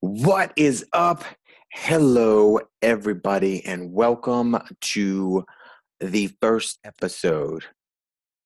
What 0.00 0.54
is 0.56 0.86
up? 0.94 1.22
Hello, 1.70 2.60
everybody, 2.80 3.62
and 3.66 3.92
welcome 3.92 4.56
to 4.80 5.44
the 6.00 6.30
first 6.40 6.78
episode 6.82 7.64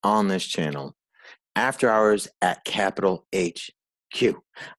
on 0.03 0.27
this 0.27 0.45
channel, 0.45 0.97
After 1.55 1.89
Hours 1.89 2.27
at 2.41 2.65
Capital 2.65 3.25
HQ. 3.33 4.35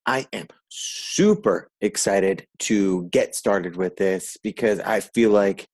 I 0.05 0.27
am 0.33 0.47
super 0.67 1.69
excited 1.79 2.45
to 2.59 3.03
get 3.13 3.33
started 3.33 3.77
with 3.77 3.95
this 3.95 4.35
because 4.43 4.81
I 4.81 4.99
feel 4.99 5.29
like 5.29 5.69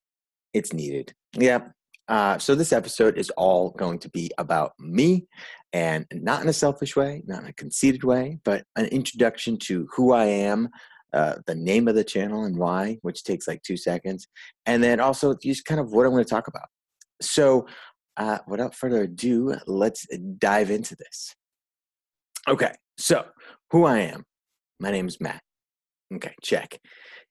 it's 0.53 0.73
needed. 0.73 1.15
Yeah. 1.33 1.69
Uh, 2.09 2.39
so, 2.39 2.55
this 2.55 2.73
episode 2.73 3.17
is 3.17 3.29
all 3.37 3.69
going 3.71 3.99
to 3.99 4.09
be 4.09 4.31
about 4.39 4.73
me 4.79 5.27
and 5.73 6.07
not 6.11 6.41
in 6.41 6.49
a 6.49 6.53
selfish 6.53 6.95
way, 6.95 7.21
not 7.27 7.43
in 7.43 7.49
a 7.49 7.53
conceited 7.53 8.03
way, 8.03 8.39
but 8.43 8.65
an 8.75 8.87
introduction 8.87 9.57
to 9.57 9.87
who 9.95 10.11
I 10.11 10.25
am, 10.25 10.69
uh, 11.13 11.35
the 11.45 11.53
name 11.53 11.87
of 11.87 11.93
the 11.93 12.03
channel 12.03 12.45
and 12.45 12.57
why, 12.57 12.97
which 13.03 13.23
takes 13.23 13.47
like 13.47 13.61
two 13.61 13.77
seconds, 13.77 14.27
and 14.65 14.83
then 14.83 14.99
also 14.99 15.35
just 15.35 15.65
kind 15.65 15.79
of 15.79 15.91
what 15.91 16.07
I'm 16.07 16.11
going 16.11 16.23
to 16.23 16.29
talk 16.29 16.47
about. 16.47 16.67
So, 17.21 17.67
uh, 18.17 18.39
without 18.47 18.73
further 18.73 19.03
ado, 19.03 19.55
let's 19.67 20.07
dive 20.39 20.71
into 20.71 20.95
this. 20.95 21.35
Okay, 22.47 22.73
so 22.97 23.25
who 23.69 23.85
I 23.85 23.99
am. 23.99 24.23
My 24.79 24.89
name 24.89 25.07
is 25.07 25.21
Matt. 25.21 25.41
Okay, 26.11 26.33
check. 26.41 26.79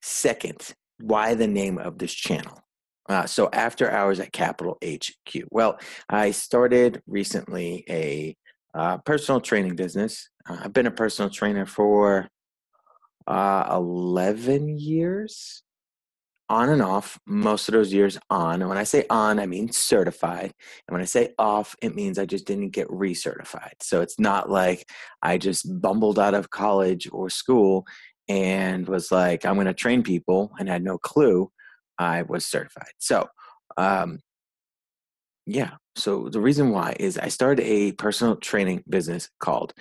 Second, 0.02 0.74
why 1.00 1.34
the 1.34 1.48
name 1.48 1.78
of 1.78 1.98
this 1.98 2.12
channel? 2.12 2.62
Uh, 3.08 3.26
so 3.26 3.48
after 3.52 3.90
hours 3.90 4.20
at 4.20 4.32
Capital 4.32 4.78
HQ. 4.84 5.44
Well, 5.50 5.78
I 6.08 6.30
started 6.30 7.02
recently 7.06 7.84
a 7.88 8.36
uh, 8.74 8.98
personal 8.98 9.40
training 9.40 9.76
business. 9.76 10.28
Uh, 10.48 10.58
I've 10.64 10.72
been 10.72 10.86
a 10.86 10.90
personal 10.90 11.30
trainer 11.30 11.66
for 11.66 12.28
uh, 13.26 13.66
11 13.70 14.78
years 14.78 15.62
on 16.50 16.70
and 16.70 16.80
off, 16.80 17.18
most 17.26 17.68
of 17.68 17.72
those 17.72 17.92
years 17.92 18.18
on. 18.30 18.60
And 18.62 18.68
when 18.68 18.78
I 18.78 18.84
say 18.84 19.04
on, 19.10 19.38
I 19.38 19.46
mean 19.46 19.70
certified. 19.70 20.52
And 20.86 20.94
when 20.94 21.02
I 21.02 21.04
say 21.04 21.34
off, 21.38 21.76
it 21.82 21.94
means 21.94 22.18
I 22.18 22.24
just 22.24 22.46
didn't 22.46 22.70
get 22.70 22.88
recertified. 22.88 23.82
So 23.82 24.00
it's 24.00 24.18
not 24.18 24.50
like 24.50 24.88
I 25.22 25.36
just 25.36 25.80
bumbled 25.80 26.18
out 26.18 26.34
of 26.34 26.50
college 26.50 27.08
or 27.12 27.28
school 27.28 27.86
and 28.28 28.88
was 28.88 29.12
like, 29.12 29.44
I'm 29.44 29.54
going 29.54 29.66
to 29.66 29.74
train 29.74 30.02
people 30.02 30.52
and 30.58 30.68
had 30.68 30.82
no 30.82 30.96
clue 30.98 31.50
I 31.98 32.22
was 32.22 32.46
certified. 32.46 32.92
So, 32.98 33.28
um, 33.76 34.20
yeah. 35.46 35.72
So 35.96 36.28
the 36.28 36.40
reason 36.40 36.70
why 36.70 36.96
is 37.00 37.18
I 37.18 37.28
started 37.28 37.64
a 37.64 37.92
personal 37.92 38.36
training 38.36 38.84
business 38.88 39.30
called 39.40 39.72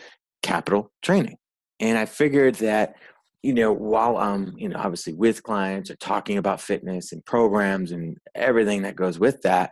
Capital 0.42 0.92
Training. 1.02 1.38
And 1.80 1.98
I 1.98 2.06
figured 2.06 2.56
that 2.56 2.96
you 3.44 3.54
know, 3.54 3.72
while 3.72 4.18
I'm, 4.18 4.58
you 4.58 4.68
know, 4.68 4.78
obviously 4.78 5.14
with 5.14 5.44
clients 5.44 5.90
or 5.90 5.96
talking 5.98 6.38
about 6.38 6.60
fitness 6.60 7.12
and 7.12 7.24
programs 7.24 7.92
and 7.92 8.18
everything 8.36 8.82
that 8.82 8.96
goes 8.96 9.20
with 9.20 9.42
that, 9.44 9.72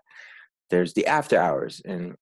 there's 0.70 0.94
the 0.94 1.08
after 1.08 1.38
hours. 1.38 1.82
And 1.84 2.16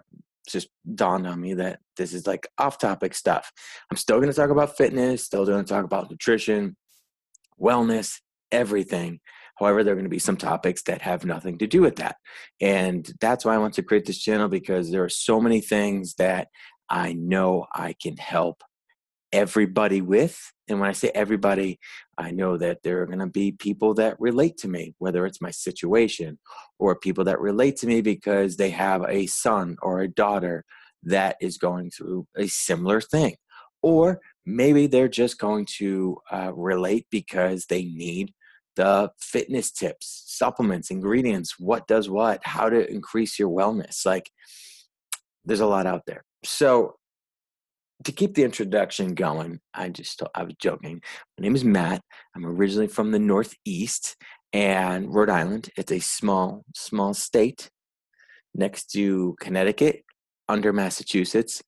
just 0.47 0.69
dawned 0.95 1.27
on 1.27 1.39
me 1.39 1.53
that 1.53 1.79
this 1.95 2.13
is 2.13 2.27
like 2.27 2.47
off 2.57 2.77
topic 2.77 3.13
stuff. 3.13 3.51
I'm 3.91 3.97
still 3.97 4.17
going 4.17 4.29
to 4.29 4.35
talk 4.35 4.49
about 4.49 4.75
fitness, 4.77 5.23
still 5.23 5.45
going 5.45 5.63
to 5.63 5.69
talk 5.71 5.85
about 5.85 6.09
nutrition, 6.09 6.75
wellness, 7.61 8.19
everything. 8.51 9.19
However, 9.59 9.83
there 9.83 9.93
are 9.93 9.95
going 9.95 10.05
to 10.05 10.09
be 10.09 10.19
some 10.19 10.37
topics 10.37 10.83
that 10.83 11.01
have 11.01 11.25
nothing 11.25 11.57
to 11.59 11.67
do 11.67 11.81
with 11.81 11.97
that. 11.97 12.17
And 12.59 13.09
that's 13.21 13.45
why 13.45 13.55
I 13.55 13.59
want 13.59 13.75
to 13.75 13.83
create 13.83 14.05
this 14.05 14.19
channel 14.19 14.47
because 14.47 14.91
there 14.91 15.03
are 15.03 15.09
so 15.09 15.39
many 15.39 15.61
things 15.61 16.15
that 16.15 16.47
I 16.89 17.13
know 17.13 17.67
I 17.73 17.95
can 18.01 18.17
help 18.17 18.63
everybody 19.31 20.01
with. 20.01 20.39
And 20.69 20.79
when 20.79 20.89
I 20.89 20.93
say 20.93 21.11
everybody, 21.13 21.79
I 22.17 22.31
know 22.31 22.57
that 22.57 22.83
there 22.83 23.01
are 23.01 23.07
going 23.07 23.19
to 23.19 23.27
be 23.27 23.51
people 23.51 23.93
that 23.95 24.15
relate 24.19 24.57
to 24.57 24.67
me, 24.67 24.93
whether 24.99 25.25
it's 25.25 25.41
my 25.41 25.51
situation 25.51 26.37
or 26.79 26.95
people 26.95 27.23
that 27.25 27.41
relate 27.41 27.77
to 27.77 27.87
me 27.87 28.01
because 28.01 28.55
they 28.55 28.69
have 28.69 29.03
a 29.07 29.25
son 29.27 29.75
or 29.81 30.01
a 30.01 30.07
daughter 30.07 30.63
that 31.03 31.35
is 31.41 31.57
going 31.57 31.89
through 31.89 32.27
a 32.37 32.47
similar 32.47 33.01
thing. 33.01 33.35
Or 33.81 34.21
maybe 34.45 34.87
they're 34.87 35.09
just 35.09 35.39
going 35.39 35.67
to 35.77 36.17
uh, 36.31 36.53
relate 36.53 37.07
because 37.11 37.65
they 37.65 37.83
need 37.85 38.33
the 38.75 39.11
fitness 39.19 39.71
tips, 39.71 40.23
supplements, 40.25 40.89
ingredients, 40.89 41.55
what 41.59 41.87
does 41.87 42.09
what, 42.09 42.41
how 42.43 42.69
to 42.69 42.89
increase 42.89 43.37
your 43.37 43.49
wellness. 43.49 44.05
Like, 44.05 44.29
there's 45.45 45.59
a 45.59 45.67
lot 45.67 45.85
out 45.85 46.03
there. 46.07 46.23
So, 46.43 46.95
to 48.03 48.11
keep 48.11 48.33
the 48.33 48.43
introduction 48.43 49.13
going, 49.13 49.59
I 49.73 49.89
just 49.89 50.21
I 50.35 50.43
was 50.43 50.55
joking. 50.59 51.01
My 51.37 51.43
name 51.43 51.55
is 51.55 51.63
Matt. 51.63 52.01
I'm 52.35 52.45
originally 52.45 52.87
from 52.87 53.11
the 53.11 53.19
Northeast 53.19 54.17
and 54.51 55.13
Rhode 55.13 55.29
Island. 55.29 55.69
It's 55.77 55.91
a 55.91 55.99
small, 55.99 56.63
small 56.75 57.13
state 57.13 57.69
next 58.53 58.91
to 58.91 59.35
Connecticut, 59.39 60.03
under 60.49 60.73
Massachusetts, 60.73 61.61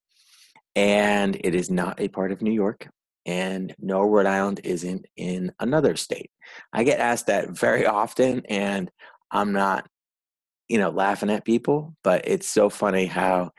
and 0.76 1.36
it 1.44 1.56
is 1.56 1.70
not 1.72 2.00
a 2.00 2.10
part 2.10 2.32
of 2.32 2.42
New 2.42 2.52
York. 2.52 2.90
And 3.26 3.74
no, 3.80 4.02
Rhode 4.02 4.28
Island 4.28 4.62
isn't 4.64 5.06
in 5.18 5.52
another 5.60 5.96
state. 5.96 6.30
I 6.72 6.84
get 6.84 7.00
asked 7.00 7.28
that 7.28 7.50
very 7.50 7.86
often, 7.86 8.44
and 8.48 8.92
I'm 9.32 9.52
not, 9.52 9.88
you 10.68 10.78
know, 10.78 10.92
laughing 10.92 11.32
at 11.32 11.46
people, 11.46 11.96
but 12.04 12.28
it's 12.28 12.48
so 12.48 12.70
funny 12.70 13.08
how 13.08 13.52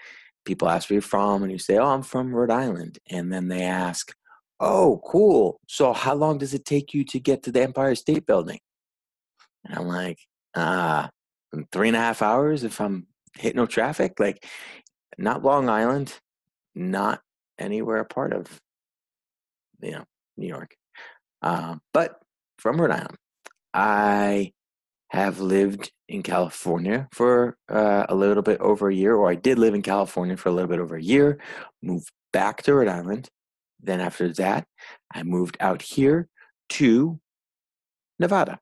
people 0.47 0.69
ask 0.69 0.89
where 0.89 0.95
you're 0.95 1.03
from 1.03 1.43
and 1.43 1.53
you 1.53 1.59
say 1.59 1.77
oh 1.77 1.89
i'm 1.89 2.03
from 2.03 2.33
rhode 2.33 2.53
island 2.53 2.99
and 3.11 3.33
then 3.33 3.49
they 3.49 3.63
ask 3.63 4.15
oh 4.59 5.03
cool. 5.05 5.61
So 5.67 5.93
how 5.93 6.15
long 6.15 6.39
does 6.39 6.55
it 6.55 6.65
take 6.65 6.95
you 6.95 7.05
to 7.05 7.21
get 7.21 7.43
to 7.43 7.53
the 7.53 7.63
empire 7.63 7.95
state 7.95 8.27
building? 8.27 8.61
And 9.67 9.79
i'm 9.79 9.87
like 9.87 10.19
ah 10.55 11.11
uh, 11.55 11.61
three 11.73 11.89
and 11.89 11.97
a 11.97 12.01
half 12.01 12.23
hours 12.23 12.65
if 12.65 12.81
i'm 12.81 13.07
hitting 13.37 13.57
no 13.57 13.67
traffic? 13.67 14.19
Like 14.19 14.47
not 15.19 15.43
long 15.43 15.69
island 15.69 16.19
not 16.75 17.21
anywhere 17.59 17.99
a 17.99 18.05
part 18.05 18.33
of 18.33 18.61
you 19.81 19.93
know 19.93 20.05
new 20.37 20.49
york 20.49 20.75
uh, 21.43 21.77
but 21.93 22.21
from 22.59 22.81
rhode 22.81 22.91
island 22.91 23.17
i 23.75 24.53
have 25.11 25.41
lived 25.41 25.93
in 26.09 26.23
California 26.23 27.09
for 27.13 27.57
uh, 27.69 28.07
a 28.09 28.15
little 28.15 28.43
bit 28.43 28.61
over 28.61 28.89
a 28.89 28.95
year, 28.95 29.15
or 29.15 29.31
I 29.31 29.35
did 29.35 29.59
live 29.59 29.75
in 29.75 29.83
California 29.83 30.37
for 30.37 30.49
a 30.49 30.53
little 30.53 30.69
bit 30.69 30.81
over 30.81 30.97
a 30.97 31.03
year, 31.03 31.39
moved 31.83 32.11
back 32.33 32.63
to 32.65 32.75
Rhode 32.75 32.89
Island. 32.89 33.29
Then 33.81 34.01
after 34.01 34.33
that, 34.35 34.67
I 35.13 35.23
moved 35.23 35.57
out 35.61 35.83
here 35.83 36.29
to 36.71 37.21
Nevada. 38.19 38.59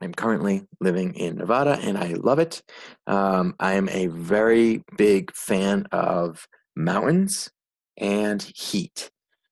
I'm 0.00 0.14
currently 0.14 0.66
living 0.80 1.14
in 1.14 1.36
Nevada 1.36 1.78
and 1.82 1.98
I 1.98 2.14
love 2.14 2.38
it. 2.38 2.62
Um, 3.06 3.54
I 3.60 3.74
am 3.74 3.88
a 3.90 4.06
very 4.06 4.82
big 4.96 5.34
fan 5.34 5.86
of 5.92 6.46
mountains 6.74 7.50
and 7.98 8.42
heat. 8.42 9.10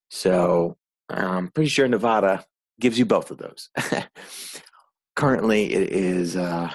So 0.09 0.77
I'm 1.09 1.49
pretty 1.49 1.69
sure 1.69 1.89
Nevada 1.89 2.45
gives 2.81 2.99
you 2.99 3.07
both 3.07 3.31
of 3.31 3.39
those. 3.39 3.71
currently 5.19 5.75
it 5.75 5.91
is 5.91 6.37
uh, 6.37 6.71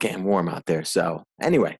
getting 0.00 0.22
warm 0.22 0.50
out 0.50 0.66
there. 0.66 0.84
So 0.84 1.24
anyway, 1.40 1.78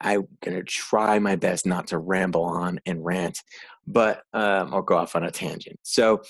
I'm 0.00 0.28
gonna 0.44 0.62
try 0.62 1.18
my 1.18 1.34
best 1.34 1.66
not 1.66 1.88
to 1.88 1.98
ramble 1.98 2.44
on 2.44 2.78
and 2.86 3.04
rant, 3.04 3.40
but 3.84 4.22
um, 4.32 4.72
I'll 4.72 4.82
go 4.82 4.96
off 4.96 5.16
on 5.16 5.24
a 5.24 5.32
tangent. 5.32 5.80
So 5.82 6.22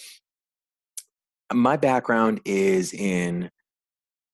my 1.53 1.77
background 1.77 2.41
is 2.47 2.95
in 2.95 3.51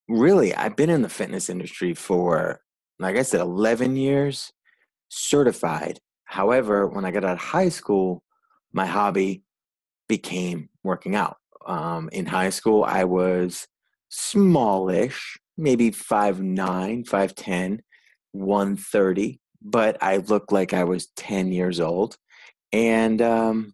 really 0.08 0.54
I've 0.54 0.76
been 0.76 0.90
in 0.90 1.02
the 1.02 1.08
fitness 1.08 1.50
industry 1.50 1.94
for 1.94 2.60
like 3.00 3.16
I 3.16 3.22
said 3.22 3.40
11 3.40 3.96
years 3.96 4.52
certified. 5.08 5.98
However, 6.26 6.86
when 6.86 7.04
I 7.04 7.10
got 7.10 7.24
out 7.24 7.32
of 7.32 7.38
high 7.38 7.70
school, 7.70 8.22
my 8.72 8.86
hobby 8.86 9.42
became 10.10 10.68
working 10.82 11.14
out. 11.14 11.36
Um, 11.64 12.10
in 12.12 12.26
high 12.26 12.50
school, 12.50 12.82
I 12.82 13.04
was 13.04 13.68
smallish, 14.08 15.38
maybe 15.56 15.92
5'9, 15.92 17.08
5'10, 17.08 17.78
130, 18.32 19.40
but 19.62 19.96
I 20.02 20.16
looked 20.16 20.50
like 20.50 20.74
I 20.74 20.82
was 20.82 21.06
10 21.16 21.52
years 21.52 21.78
old. 21.78 22.16
And 22.72 23.22
um, 23.22 23.72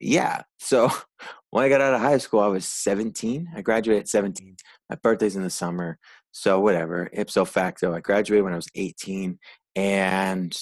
yeah, 0.00 0.42
so 0.58 0.90
when 1.50 1.64
I 1.64 1.70
got 1.70 1.80
out 1.80 1.94
of 1.94 2.02
high 2.02 2.18
school, 2.18 2.40
I 2.40 2.48
was 2.48 2.66
17. 2.66 3.52
I 3.56 3.62
graduated 3.62 4.02
at 4.02 4.08
17. 4.08 4.54
My 4.90 4.96
birthday's 4.96 5.36
in 5.36 5.42
the 5.42 5.48
summer. 5.48 5.98
So 6.32 6.60
whatever, 6.60 7.08
ipso 7.14 7.46
facto, 7.46 7.94
I 7.94 8.00
graduated 8.00 8.44
when 8.44 8.52
I 8.52 8.56
was 8.56 8.68
18. 8.74 9.38
And 9.76 10.60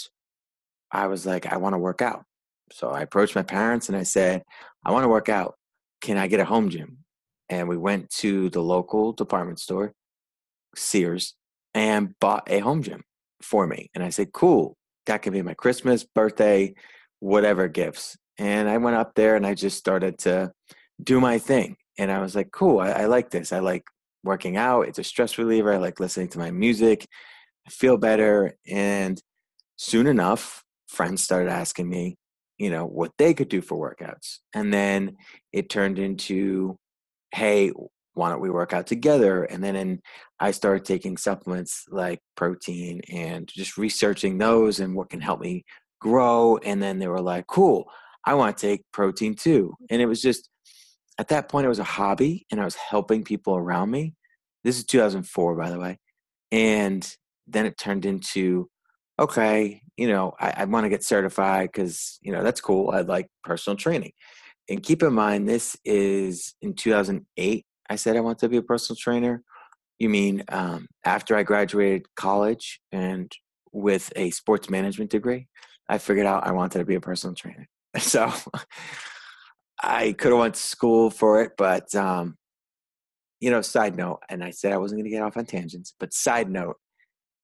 I 0.92 1.08
was 1.08 1.26
like, 1.26 1.46
I 1.52 1.56
want 1.56 1.74
to 1.74 1.78
work 1.78 2.02
out. 2.02 2.24
So 2.72 2.90
I 2.90 3.00
approached 3.00 3.34
my 3.34 3.42
parents 3.42 3.88
and 3.88 3.96
I 3.96 4.02
said, 4.02 4.42
I 4.84 4.92
want 4.92 5.04
to 5.04 5.08
work 5.08 5.28
out. 5.28 5.54
Can 6.00 6.16
I 6.16 6.26
get 6.28 6.40
a 6.40 6.44
home 6.44 6.70
gym? 6.70 6.98
and 7.48 7.68
we 7.68 7.76
went 7.76 8.10
to 8.10 8.50
the 8.50 8.60
local 8.60 9.12
department 9.12 9.58
store, 9.58 9.94
Sears, 10.76 11.34
and 11.74 12.18
bought 12.20 12.44
a 12.48 12.58
home 12.60 12.82
gym. 12.82 13.02
for 13.40 13.68
me. 13.68 13.88
And 13.94 14.02
I 14.02 14.10
said, 14.10 14.32
cool, 14.32 14.76
that 15.06 15.22
can 15.22 15.32
be 15.32 15.42
my 15.42 15.54
Christmas, 15.54 16.02
birthday, 16.02 16.74
whatever 17.20 17.68
gifts. 17.68 18.16
And 18.36 18.68
I 18.68 18.78
went 18.78 18.96
up 18.96 19.14
there 19.14 19.36
and 19.36 19.46
I 19.46 19.54
just 19.54 19.78
started 19.78 20.18
to 20.20 20.50
do 21.00 21.20
my 21.20 21.38
thing. 21.38 21.76
And 21.98 22.10
I 22.10 22.20
was 22.20 22.34
like, 22.34 22.50
cool, 22.50 22.80
I, 22.80 22.90
I 22.90 23.04
like 23.04 23.30
this. 23.30 23.52
I 23.52 23.60
like 23.60 23.84
working 24.24 24.56
out. 24.56 24.88
It's 24.88 24.98
a 24.98 25.04
stress 25.04 25.38
reliever. 25.38 25.72
I 25.72 25.76
like 25.76 26.00
listening 26.00 26.26
to 26.30 26.40
my 26.40 26.50
music. 26.50 27.06
I 27.64 27.70
feel 27.70 27.96
better. 27.96 28.56
And 28.66 29.20
soon 29.76 30.08
enough, 30.08 30.64
friends 30.88 31.22
started 31.22 31.48
asking 31.48 31.88
me, 31.88 32.16
you 32.58 32.70
know, 32.70 32.84
what 32.84 33.12
they 33.18 33.34
could 33.34 33.48
do 33.48 33.62
for 33.62 33.78
workouts. 33.78 34.38
And 34.54 34.72
then 34.72 35.16
it 35.52 35.70
turned 35.70 35.98
into, 35.98 36.76
hey, 37.32 37.72
why 38.14 38.30
don't 38.30 38.40
we 38.40 38.50
work 38.50 38.72
out 38.72 38.86
together? 38.86 39.44
And 39.44 39.62
then 39.62 39.76
in, 39.76 40.00
I 40.40 40.50
started 40.50 40.84
taking 40.84 41.16
supplements 41.16 41.84
like 41.88 42.20
protein 42.36 43.00
and 43.12 43.48
just 43.48 43.78
researching 43.78 44.38
those 44.38 44.80
and 44.80 44.94
what 44.94 45.10
can 45.10 45.20
help 45.20 45.40
me 45.40 45.64
grow. 46.00 46.58
And 46.58 46.82
then 46.82 46.98
they 46.98 47.06
were 47.06 47.20
like, 47.20 47.46
cool, 47.46 47.88
I 48.24 48.34
want 48.34 48.56
to 48.56 48.66
take 48.66 48.82
protein 48.92 49.36
too. 49.36 49.74
And 49.88 50.02
it 50.02 50.06
was 50.06 50.20
just, 50.20 50.50
at 51.18 51.28
that 51.28 51.48
point, 51.48 51.66
it 51.66 51.70
was 51.70 51.78
a 51.78 51.84
hobby 51.84 52.44
and 52.50 52.60
I 52.60 52.64
was 52.64 52.74
helping 52.74 53.22
people 53.22 53.56
around 53.56 53.90
me. 53.90 54.14
This 54.64 54.78
is 54.78 54.84
2004, 54.84 55.54
by 55.54 55.70
the 55.70 55.78
way. 55.78 55.98
And 56.50 57.08
then 57.46 57.66
it 57.66 57.78
turned 57.78 58.04
into, 58.04 58.68
okay, 59.18 59.82
you 59.98 60.06
know, 60.06 60.32
I, 60.38 60.54
I 60.58 60.64
want 60.64 60.84
to 60.84 60.88
get 60.88 61.02
certified 61.02 61.70
because, 61.72 62.20
you 62.22 62.30
know, 62.30 62.44
that's 62.44 62.60
cool. 62.60 62.90
I 62.90 63.00
like 63.00 63.28
personal 63.42 63.76
training. 63.76 64.12
And 64.70 64.80
keep 64.80 65.02
in 65.02 65.12
mind, 65.12 65.48
this 65.48 65.76
is 65.84 66.54
in 66.62 66.74
2008. 66.74 67.66
I 67.90 67.96
said 67.96 68.16
I 68.16 68.20
want 68.20 68.38
to 68.38 68.48
be 68.48 68.58
a 68.58 68.62
personal 68.62 68.96
trainer. 68.96 69.42
You 69.98 70.08
mean 70.08 70.44
um, 70.50 70.86
after 71.04 71.34
I 71.36 71.42
graduated 71.42 72.06
college 72.14 72.80
and 72.92 73.30
with 73.72 74.12
a 74.14 74.30
sports 74.30 74.70
management 74.70 75.10
degree, 75.10 75.48
I 75.88 75.98
figured 75.98 76.26
out 76.26 76.46
I 76.46 76.52
wanted 76.52 76.78
to 76.78 76.84
be 76.84 76.94
a 76.94 77.00
personal 77.00 77.34
trainer. 77.34 77.68
So 77.98 78.32
I 79.82 80.12
could 80.12 80.30
have 80.30 80.38
went 80.38 80.54
to 80.54 80.60
school 80.60 81.10
for 81.10 81.42
it, 81.42 81.52
but 81.56 81.92
um, 81.96 82.36
you 83.40 83.50
know, 83.50 83.62
side 83.62 83.96
note, 83.96 84.20
and 84.28 84.44
I 84.44 84.50
said 84.50 84.72
I 84.72 84.76
wasn't 84.76 85.00
going 85.00 85.10
to 85.10 85.16
get 85.16 85.22
off 85.22 85.36
on 85.36 85.46
tangents, 85.46 85.94
but 85.98 86.12
side 86.12 86.50
note, 86.50 86.76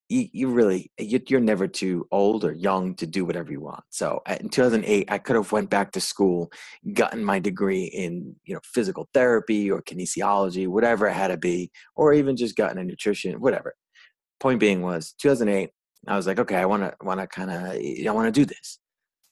you, 0.08 0.28
you 0.32 0.48
really 0.48 0.90
you, 0.98 1.20
are 1.36 1.40
never 1.40 1.66
too 1.66 2.06
old 2.10 2.44
or 2.44 2.52
young 2.52 2.94
to 2.96 3.06
do 3.06 3.24
whatever 3.24 3.50
you 3.50 3.60
want. 3.60 3.82
So 3.90 4.20
uh, 4.26 4.36
in 4.40 4.48
2008 4.48 5.10
i 5.10 5.18
could 5.18 5.36
have 5.36 5.52
went 5.52 5.70
back 5.70 5.92
to 5.92 6.00
school 6.00 6.50
gotten 6.92 7.24
my 7.24 7.38
degree 7.38 7.84
in 7.84 8.34
you 8.44 8.54
know 8.54 8.60
physical 8.64 9.08
therapy 9.14 9.70
or 9.70 9.82
kinesiology 9.82 10.68
whatever 10.68 11.06
it 11.06 11.14
had 11.14 11.28
to 11.28 11.36
be 11.36 11.70
or 11.96 12.12
even 12.12 12.36
just 12.36 12.56
gotten 12.56 12.78
a 12.78 12.84
nutrition 12.84 13.40
whatever. 13.40 13.74
Point 14.40 14.60
being 14.60 14.82
was 14.82 15.14
2008 15.20 15.70
i 16.06 16.16
was 16.16 16.26
like 16.26 16.38
okay 16.38 16.56
i 16.56 16.66
want 16.66 16.82
to 16.82 16.94
want 17.02 17.20
to 17.20 17.26
kind 17.26 17.50
of 17.50 17.62
i 17.62 18.10
want 18.10 18.32
to 18.32 18.40
do 18.40 18.44
this. 18.44 18.78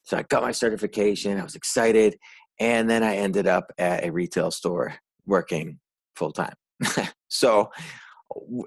So 0.04 0.16
i 0.16 0.22
got 0.22 0.42
my 0.42 0.52
certification 0.52 1.38
i 1.38 1.44
was 1.44 1.54
excited 1.54 2.16
and 2.60 2.88
then 2.88 3.02
i 3.02 3.16
ended 3.16 3.46
up 3.46 3.72
at 3.78 4.04
a 4.04 4.10
retail 4.10 4.50
store 4.50 4.94
working 5.26 5.78
full 6.16 6.32
time. 6.32 6.54
So 7.32 7.70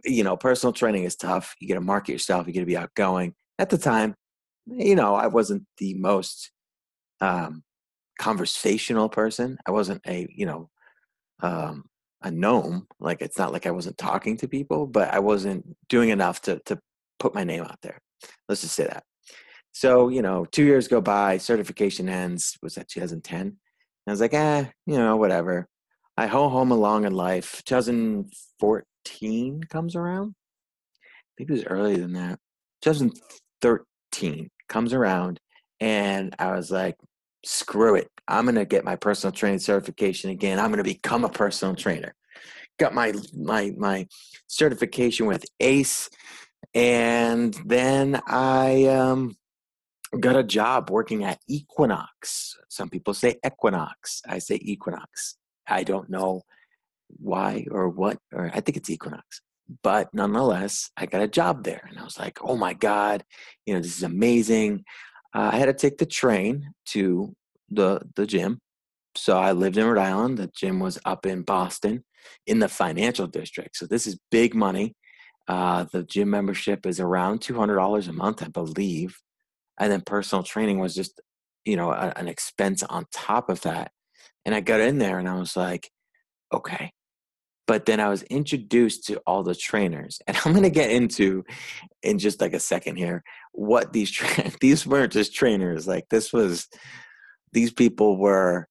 you 0.03 0.23
know, 0.23 0.37
personal 0.37 0.73
training 0.73 1.03
is 1.03 1.15
tough. 1.15 1.55
You 1.59 1.67
got 1.67 1.75
to 1.75 1.81
market 1.81 2.11
yourself. 2.11 2.47
You 2.47 2.53
got 2.53 2.61
to 2.61 2.65
be 2.65 2.77
outgoing. 2.77 3.33
At 3.59 3.69
the 3.69 3.77
time, 3.77 4.15
you 4.65 4.95
know, 4.95 5.15
I 5.15 5.27
wasn't 5.27 5.63
the 5.77 5.93
most 5.95 6.51
um, 7.21 7.63
conversational 8.19 9.09
person. 9.09 9.57
I 9.65 9.71
wasn't 9.71 10.01
a, 10.07 10.27
you 10.33 10.45
know, 10.45 10.69
um, 11.41 11.85
a 12.21 12.31
gnome. 12.31 12.87
Like 12.99 13.21
it's 13.21 13.37
not 13.37 13.53
like 13.53 13.65
I 13.65 13.71
wasn't 13.71 13.97
talking 13.97 14.37
to 14.37 14.47
people, 14.47 14.87
but 14.87 15.13
I 15.13 15.19
wasn't 15.19 15.65
doing 15.89 16.09
enough 16.09 16.41
to 16.41 16.59
to 16.65 16.79
put 17.19 17.35
my 17.35 17.43
name 17.43 17.63
out 17.63 17.79
there. 17.81 17.99
Let's 18.49 18.61
just 18.61 18.75
say 18.75 18.85
that. 18.85 19.03
So 19.71 20.09
you 20.09 20.21
know, 20.21 20.45
two 20.45 20.63
years 20.63 20.87
go 20.87 21.01
by, 21.01 21.37
certification 21.37 22.09
ends. 22.09 22.57
Was 22.61 22.75
that 22.75 22.87
2010? 22.89 23.41
And 23.41 23.55
I 24.07 24.11
was 24.11 24.21
like, 24.21 24.33
eh, 24.33 24.65
you 24.85 24.97
know, 24.97 25.15
whatever. 25.17 25.67
I 26.17 26.27
ho 26.27 26.47
home 26.49 26.71
along 26.71 27.05
in 27.05 27.13
life. 27.13 27.61
2014 27.65 29.63
comes 29.69 29.95
around. 29.95 30.35
Maybe 31.37 31.53
it 31.53 31.57
was 31.57 31.65
earlier 31.65 31.97
than 31.97 32.13
that. 32.13 32.39
2013 32.81 34.49
comes 34.69 34.93
around, 34.93 35.41
and 35.79 36.33
I 36.39 36.55
was 36.55 36.71
like, 36.71 36.95
screw 37.43 37.95
it. 37.95 38.09
I'm 38.27 38.45
going 38.45 38.55
to 38.55 38.65
get 38.65 38.85
my 38.85 38.95
personal 38.95 39.33
training 39.33 39.59
certification 39.59 40.29
again. 40.29 40.59
I'm 40.59 40.71
going 40.71 40.77
to 40.77 40.83
become 40.83 41.25
a 41.25 41.29
personal 41.29 41.75
trainer. 41.75 42.15
Got 42.79 42.93
my 42.93 43.13
my 43.33 43.73
my 43.77 44.07
certification 44.47 45.27
with 45.27 45.45
ACE, 45.59 46.09
and 46.73 47.53
then 47.65 48.21
I 48.27 48.85
um, 48.85 49.37
got 50.19 50.35
a 50.35 50.43
job 50.43 50.89
working 50.89 51.23
at 51.23 51.39
Equinox. 51.47 52.57
Some 52.69 52.89
people 52.89 53.13
say 53.13 53.35
Equinox. 53.45 54.21
I 54.27 54.39
say 54.39 54.59
Equinox. 54.61 55.37
I 55.67 55.83
don't 55.83 56.09
know 56.09 56.41
why 57.17 57.65
or 57.71 57.89
what, 57.89 58.17
or 58.33 58.51
I 58.53 58.61
think 58.61 58.77
it's 58.77 58.89
Equinox. 58.89 59.41
But 59.83 60.13
nonetheless, 60.13 60.91
I 60.95 61.05
got 61.05 61.21
a 61.21 61.27
job 61.27 61.63
there. 61.63 61.87
And 61.89 61.97
I 61.97 62.03
was 62.03 62.19
like, 62.19 62.37
oh 62.41 62.55
my 62.55 62.73
God, 62.73 63.23
you 63.65 63.73
know, 63.73 63.79
this 63.79 63.97
is 63.97 64.03
amazing. 64.03 64.83
Uh, 65.33 65.49
I 65.53 65.57
had 65.57 65.65
to 65.65 65.73
take 65.73 65.97
the 65.97 66.05
train 66.05 66.71
to 66.87 67.35
the, 67.69 68.01
the 68.15 68.27
gym. 68.27 68.59
So 69.15 69.37
I 69.37 69.53
lived 69.53 69.77
in 69.77 69.85
Rhode 69.85 70.01
Island. 70.01 70.37
The 70.37 70.51
gym 70.55 70.79
was 70.79 70.99
up 71.05 71.25
in 71.25 71.41
Boston 71.41 72.03
in 72.45 72.59
the 72.59 72.69
financial 72.69 73.27
district. 73.27 73.77
So 73.77 73.87
this 73.87 74.05
is 74.05 74.19
big 74.29 74.53
money. 74.53 74.93
Uh, 75.47 75.85
the 75.91 76.03
gym 76.03 76.29
membership 76.29 76.85
is 76.85 76.99
around 76.99 77.41
$200 77.41 78.07
a 78.07 78.13
month, 78.13 78.43
I 78.43 78.47
believe. 78.47 79.17
And 79.79 79.91
then 79.91 80.01
personal 80.01 80.43
training 80.43 80.79
was 80.79 80.95
just, 80.95 81.21
you 81.65 81.75
know, 81.75 81.91
a, 81.91 82.13
an 82.15 82.27
expense 82.27 82.83
on 82.83 83.05
top 83.11 83.49
of 83.49 83.61
that. 83.61 83.91
And 84.45 84.53
I 84.53 84.61
got 84.61 84.79
in 84.79 84.99
there 84.99 85.19
and 85.19 85.27
I 85.27 85.35
was 85.35 85.55
like, 85.55 85.89
okay. 86.53 86.91
But 87.67 87.85
then 87.85 87.99
I 87.99 88.09
was 88.09 88.21
introduced 88.23 89.05
to 89.07 89.17
all 89.25 89.41
the 89.41 89.55
trainers, 89.55 90.19
and 90.27 90.37
I'm 90.45 90.51
going 90.51 90.63
to 90.63 90.69
get 90.69 90.91
into 90.91 91.43
in 92.03 92.19
just 92.19 92.39
like 92.39 92.53
a 92.53 92.59
second 92.59 92.97
here 92.97 93.23
what 93.53 93.93
these 93.93 94.11
tra- 94.11 94.51
these 94.61 94.85
weren't 94.85 95.13
just 95.13 95.33
trainers. 95.33 95.87
Like 95.87 96.05
this 96.09 96.31
was 96.31 96.67
these 97.53 97.71
people 97.71 98.17
were, 98.17 98.67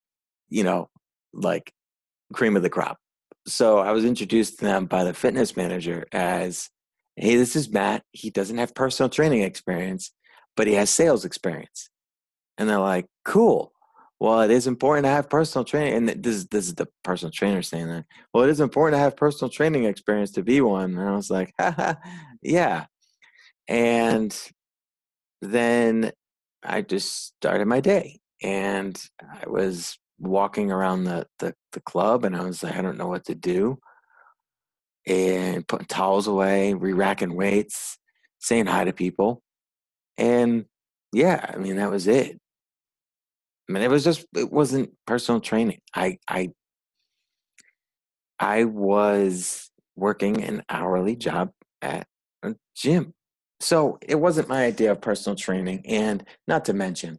you 0.49 0.63
know, 0.63 0.91
like 1.33 1.73
cream 2.33 2.57
of 2.57 2.63
the 2.63 2.71
crop. 2.71 2.99
So 3.47 3.79
I 3.79 3.93
was 3.93 4.05
introduced 4.05 4.59
to 4.59 4.65
them 4.65 4.87
by 4.87 5.05
the 5.05 5.15
fitness 5.15 5.57
manager 5.57 6.07
as, 6.13 6.71
"Hey, 7.17 7.37
this 7.37 7.57
is 7.57 7.71
Matt. 7.71 8.05
He 8.13 8.31
doesn't 8.31 8.59
have 8.59 8.75
personal 8.75 9.11
training 9.11 9.43
experience, 9.43 10.13
but 10.57 10.67
he 10.67 10.75
has 10.75 10.89
sales 10.89 11.25
experience." 11.25 11.91
And 12.59 12.69
they're 12.69 12.79
like, 12.79 13.07
"Cool." 13.25 13.74
Well, 14.21 14.43
it 14.43 14.51
is 14.51 14.67
important 14.67 15.05
to 15.05 15.11
have 15.11 15.29
personal 15.29 15.65
training. 15.65 15.95
And 15.95 16.09
this 16.25 16.37
is, 16.37 16.47
this 16.47 16.67
is 16.67 16.75
the 16.75 16.89
personal 17.03 17.33
trainer 17.33 17.63
saying 17.63 17.89
that. 17.89 18.05
Well, 18.33 18.45
it 18.45 18.51
is 18.51 18.61
important 18.61 18.95
to 18.95 19.03
have 19.03 19.17
personal 19.17 19.51
training 19.51 19.85
experience 19.85 20.31
to 20.33 20.43
be 20.43 20.61
one. 20.61 20.97
And 20.97 21.09
I 21.09 21.17
was 21.17 21.31
like, 21.31 21.53
yeah. 22.43 22.87
And 23.69 24.37
then 25.43 26.13
I 26.63 26.83
just 26.83 27.27
started 27.27 27.67
my 27.67 27.81
day 27.81 28.21
and 28.43 29.01
I 29.21 29.49
was 29.49 29.99
walking 30.19 30.71
around 30.71 31.05
the, 31.05 31.27
the, 31.39 31.55
the 31.73 31.81
club 31.81 32.25
and 32.25 32.37
I 32.37 32.43
was 32.43 32.63
like, 32.63 32.77
I 32.77 32.83
don't 32.83 32.99
know 32.99 33.09
what 33.09 33.27
to 33.27 33.35
do. 33.35 33.79
And 35.07 35.67
putting 35.67 35.87
towels 35.87 36.27
away, 36.27 36.73
re 36.73 36.93
racking 36.93 37.35
weights, 37.35 37.99
saying 38.39 38.67
hi 38.67 38.85
to 38.85 38.93
people. 38.93 39.43
And 40.17 40.65
yeah, 41.13 41.51
I 41.53 41.59
mean, 41.59 41.77
that 41.77 41.91
was 41.91 42.07
it. 42.07 42.39
I 43.69 43.73
mean, 43.73 43.83
it 43.83 43.91
was 43.91 44.05
just 44.05 44.27
it 44.37 44.53
wasn't 44.53 44.91
personal 45.07 45.41
training. 45.41 45.81
I 45.95 46.19
I 46.29 46.51
I 48.39 48.65
was 48.65 49.71
working 49.97 50.43
an 50.43 50.63
hourly 50.69 51.17
job 51.17 51.51
at 51.81 52.07
a 52.43 52.55
gym. 52.75 53.15
So 53.61 53.99
it 54.03 54.17
wasn't 54.17 54.49
my 54.49 54.65
idea 54.65 54.93
of 54.93 55.01
personal 55.01 55.37
training. 55.37 55.83
And 55.87 56.25
not 56.47 56.65
to 56.67 56.75
mention, 56.75 57.19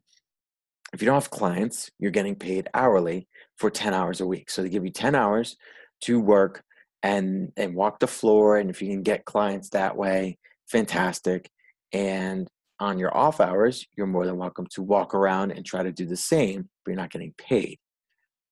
if 0.93 1.01
you 1.01 1.05
don't 1.07 1.15
have 1.15 1.29
clients, 1.29 1.89
you're 1.99 2.11
getting 2.11 2.35
paid 2.35 2.69
hourly 2.73 3.27
for 3.57 3.69
10 3.69 3.93
hours 3.93 4.21
a 4.21 4.27
week. 4.27 4.49
So 4.49 4.61
they 4.61 4.69
give 4.69 4.85
you 4.85 4.91
10 4.91 5.15
hours 5.15 5.57
to 6.01 6.19
work 6.19 6.63
and 7.03 7.51
and 7.57 7.75
walk 7.75 7.99
the 7.99 8.07
floor. 8.07 8.57
And 8.57 8.69
if 8.69 8.81
you 8.81 8.89
can 8.89 9.03
get 9.03 9.25
clients 9.25 9.69
that 9.69 9.95
way, 9.95 10.37
fantastic. 10.67 11.49
And 11.91 12.47
on 12.79 12.99
your 12.99 13.15
off 13.15 13.39
hours, 13.39 13.85
you're 13.95 14.07
more 14.07 14.25
than 14.25 14.37
welcome 14.37 14.67
to 14.71 14.81
walk 14.81 15.13
around 15.13 15.51
and 15.51 15.65
try 15.65 15.83
to 15.83 15.91
do 15.91 16.05
the 16.05 16.17
same, 16.17 16.69
but 16.83 16.91
you're 16.91 16.99
not 16.99 17.11
getting 17.11 17.33
paid. 17.37 17.79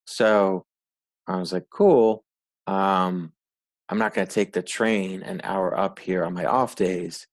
So 0.06 0.64
I 1.26 1.36
was 1.36 1.52
like, 1.52 1.66
cool. 1.70 2.24
Um, 2.66 3.32
I'm 3.88 3.98
not 3.98 4.14
going 4.14 4.26
to 4.26 4.32
take 4.32 4.52
the 4.52 4.62
train 4.62 5.22
an 5.22 5.40
hour 5.44 5.76
up 5.78 5.98
here 5.98 6.24
on 6.24 6.32
my 6.32 6.46
off 6.46 6.74
days 6.74 7.26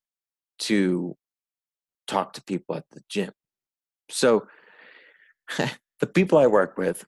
to 0.60 1.16
talk 2.08 2.34
to 2.34 2.44
people 2.44 2.76
at 2.76 2.86
the 2.92 3.02
gym. 3.10 3.32
So 4.10 4.48
the 6.00 6.08
people 6.08 6.38
I 6.38 6.48
work 6.48 6.78
with, 6.78 7.06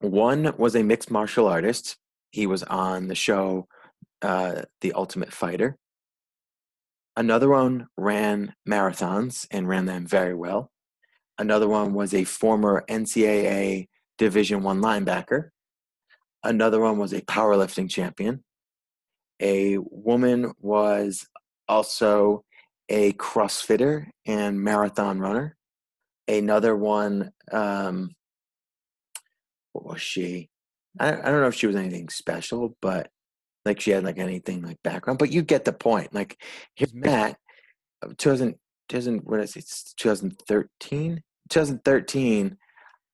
one 0.00 0.54
was 0.56 0.76
a 0.76 0.82
mixed 0.82 1.10
martial 1.10 1.46
artist. 1.46 1.96
He 2.30 2.46
was 2.46 2.62
on 2.64 3.08
the 3.08 3.14
show 3.14 3.66
uh, 4.22 4.62
The 4.82 4.92
Ultimate 4.92 5.32
Fighter. 5.32 5.76
Another 7.16 7.48
one 7.48 7.86
ran 7.96 8.54
marathons 8.68 9.46
and 9.50 9.68
ran 9.68 9.86
them 9.86 10.06
very 10.06 10.34
well. 10.34 10.70
Another 11.38 11.68
one 11.68 11.94
was 11.94 12.14
a 12.14 12.24
former 12.24 12.84
NCAA 12.88 13.88
Division 14.18 14.62
One 14.62 14.80
linebacker. 14.80 15.48
Another 16.44 16.80
one 16.80 16.98
was 16.98 17.12
a 17.12 17.22
powerlifting 17.22 17.90
champion. 17.90 18.44
A 19.40 19.78
woman 19.78 20.52
was 20.60 21.26
also 21.68 22.44
a 22.88 23.12
CrossFitter 23.14 24.08
and 24.26 24.60
marathon 24.60 25.18
runner. 25.18 25.56
Another 26.28 26.76
one, 26.76 27.30
um, 27.50 28.10
what 29.72 29.86
was 29.86 30.02
she? 30.02 30.50
I, 30.98 31.08
I 31.08 31.30
don't 31.30 31.40
know 31.40 31.48
if 31.48 31.54
she 31.54 31.66
was 31.66 31.76
anything 31.76 32.08
special, 32.08 32.76
but 32.82 33.10
like 33.64 33.80
she 33.80 33.90
had 33.90 34.04
like 34.04 34.18
anything 34.18 34.62
like 34.62 34.78
background. 34.82 35.18
But 35.18 35.32
you 35.32 35.42
get 35.42 35.64
the 35.64 35.72
point. 35.72 36.14
Like 36.14 36.40
here's 36.74 36.94
Matt, 36.94 37.36
uh, 38.02 38.08
2000, 38.16 38.54
2000 38.88 39.20
what 39.24 39.40
is 39.40 39.56
it? 39.56 39.64
2013. 39.96 41.22
2013. 41.48 42.56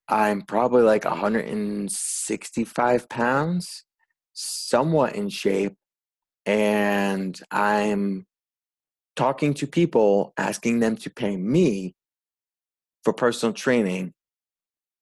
I'm 0.08 0.42
probably 0.42 0.82
like 0.82 1.04
165 1.04 3.08
pounds, 3.08 3.84
somewhat 4.34 5.16
in 5.16 5.28
shape, 5.28 5.74
and 6.44 7.36
I'm 7.50 8.24
talking 9.16 9.52
to 9.54 9.66
people, 9.66 10.32
asking 10.36 10.78
them 10.78 10.96
to 10.98 11.10
pay 11.10 11.36
me 11.36 11.96
for 13.02 13.12
personal 13.12 13.52
training 13.52 14.14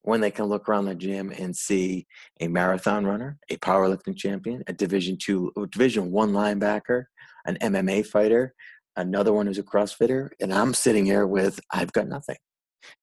when 0.04 0.20
they 0.20 0.30
can 0.30 0.44
look 0.44 0.68
around 0.68 0.84
the 0.84 0.94
gym 0.94 1.32
and 1.38 1.56
see 1.56 2.06
a 2.40 2.46
marathon 2.46 3.06
runner, 3.06 3.38
a 3.48 3.56
powerlifting 3.56 4.14
champion, 4.16 4.62
a 4.66 4.72
division 4.72 5.16
two, 5.16 5.50
division 5.72 6.12
one 6.12 6.32
linebacker, 6.32 7.04
an 7.46 7.56
MMA 7.62 8.06
fighter, 8.06 8.54
another 8.96 9.32
one 9.32 9.46
who's 9.46 9.58
a 9.58 9.62
CrossFitter, 9.62 10.28
and 10.40 10.52
I'm 10.52 10.74
sitting 10.74 11.06
here 11.06 11.26
with 11.26 11.58
I've 11.72 11.92
got 11.92 12.06
nothing. 12.06 12.36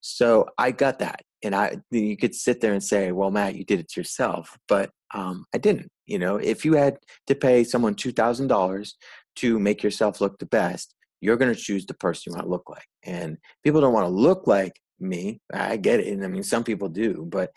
So 0.01 0.45
I 0.59 0.69
got 0.69 0.99
that, 0.99 1.21
and 1.43 1.55
I 1.55 1.77
you 1.89 2.15
could 2.15 2.35
sit 2.35 2.61
there 2.61 2.73
and 2.73 2.83
say, 2.83 3.11
"Well, 3.11 3.31
Matt, 3.31 3.55
you 3.55 3.65
did 3.65 3.79
it 3.79 3.97
yourself," 3.97 4.55
but 4.67 4.91
um, 5.13 5.45
I 5.55 5.57
didn't. 5.57 5.89
You 6.05 6.19
know, 6.19 6.35
if 6.35 6.63
you 6.63 6.73
had 6.73 6.97
to 7.27 7.33
pay 7.33 7.63
someone 7.63 7.95
two 7.95 8.11
thousand 8.11 8.47
dollars 8.47 8.95
to 9.37 9.57
make 9.57 9.81
yourself 9.81 10.21
look 10.21 10.37
the 10.37 10.45
best, 10.45 10.93
you're 11.19 11.37
going 11.37 11.53
to 11.53 11.59
choose 11.59 11.87
the 11.87 11.95
person 11.95 12.31
you 12.31 12.35
want 12.35 12.45
to 12.45 12.51
look 12.51 12.69
like. 12.69 12.85
And 13.03 13.37
people 13.63 13.81
don't 13.81 13.93
want 13.93 14.05
to 14.05 14.13
look 14.13 14.45
like 14.45 14.73
me. 15.01 15.39
I 15.53 15.77
get 15.77 15.99
it. 15.99 16.07
And 16.07 16.23
I 16.23 16.27
mean, 16.27 16.43
some 16.43 16.63
people 16.63 16.89
do, 16.89 17.25
but 17.27 17.51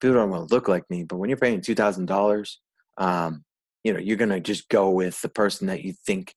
people 0.00 0.16
don't 0.16 0.30
want 0.30 0.48
to 0.48 0.54
look 0.54 0.68
like 0.68 0.84
me. 0.90 1.04
But 1.04 1.16
when 1.16 1.28
you're 1.30 1.38
paying 1.38 1.60
two 1.60 1.74
thousand 1.74 2.06
dollars, 2.06 2.60
um, 2.98 3.44
you 3.84 3.92
know, 3.92 3.98
you're 3.98 4.16
going 4.16 4.30
to 4.30 4.40
just 4.40 4.68
go 4.68 4.90
with 4.90 5.20
the 5.22 5.28
person 5.28 5.68
that 5.68 5.82
you 5.84 5.94
think 6.06 6.34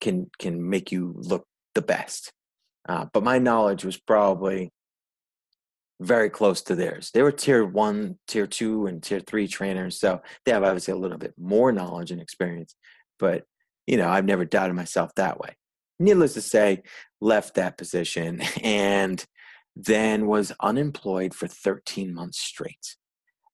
can 0.00 0.30
can 0.38 0.68
make 0.68 0.92
you 0.92 1.14
look 1.16 1.46
the 1.74 1.82
best. 1.82 2.32
Uh, 2.88 3.06
but 3.12 3.22
my 3.22 3.38
knowledge 3.38 3.84
was 3.84 3.98
probably 3.98 4.72
very 6.00 6.30
close 6.30 6.62
to 6.62 6.74
theirs. 6.74 7.10
They 7.12 7.22
were 7.22 7.32
tier 7.32 7.64
one, 7.64 8.18
tier 8.26 8.46
two, 8.46 8.86
and 8.86 9.02
tier 9.02 9.20
three 9.20 9.46
trainers, 9.46 10.00
so 10.00 10.22
they 10.44 10.52
have 10.52 10.64
obviously 10.64 10.92
a 10.92 10.96
little 10.96 11.18
bit 11.18 11.34
more 11.38 11.72
knowledge 11.72 12.10
and 12.10 12.20
experience. 12.20 12.74
But 13.18 13.44
you 13.86 13.96
know, 13.96 14.08
I've 14.08 14.24
never 14.24 14.44
doubted 14.44 14.74
myself 14.74 15.10
that 15.16 15.38
way. 15.38 15.56
Needless 15.98 16.34
to 16.34 16.40
say, 16.40 16.82
left 17.20 17.56
that 17.56 17.76
position 17.76 18.40
and 18.62 19.24
then 19.76 20.26
was 20.26 20.52
unemployed 20.60 21.34
for 21.34 21.46
13 21.46 22.12
months 22.12 22.40
straight. 22.40 22.96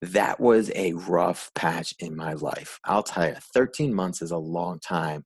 That 0.03 0.41
was 0.41 0.71
a 0.75 0.93
rough 0.93 1.51
patch 1.55 1.95
in 1.99 2.17
my 2.17 2.35
life. 2.35 2.79
I'll 2.85 3.03
tell 3.03 3.29
you, 3.29 3.37
13 3.55 3.95
months 3.95 4.23
is 4.23 4.31
a 4.31 4.39
long 4.39 4.79
time 4.79 5.25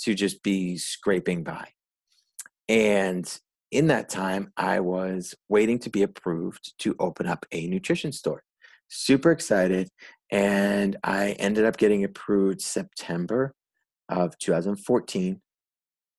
to 0.00 0.14
just 0.14 0.42
be 0.42 0.76
scraping 0.76 1.42
by. 1.42 1.68
And 2.68 3.26
in 3.70 3.88
that 3.88 4.08
time, 4.08 4.52
I 4.56 4.80
was 4.80 5.34
waiting 5.48 5.78
to 5.80 5.90
be 5.90 6.02
approved 6.02 6.74
to 6.80 6.94
open 6.98 7.26
up 7.26 7.46
a 7.52 7.66
nutrition 7.66 8.12
store. 8.12 8.42
Super 8.88 9.32
excited. 9.32 9.88
And 10.30 10.96
I 11.02 11.30
ended 11.32 11.64
up 11.64 11.76
getting 11.76 12.04
approved 12.04 12.60
September 12.60 13.54
of 14.08 14.38
2014. 14.38 15.40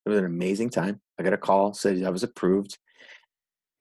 It 0.06 0.10
was 0.10 0.20
an 0.20 0.26
amazing 0.26 0.70
time. 0.70 1.00
I 1.20 1.24
got 1.24 1.34
a 1.34 1.38
call, 1.38 1.74
said 1.74 2.04
I 2.04 2.10
was 2.10 2.24
approved. 2.24 2.78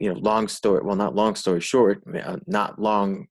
You 0.02 0.12
know, 0.12 0.18
long 0.18 0.48
story, 0.48 0.82
well, 0.82 0.96
not 0.96 1.14
long 1.14 1.36
story 1.36 1.60
short, 1.60 2.02
uh, 2.12 2.38
not 2.48 2.76
long 2.76 3.28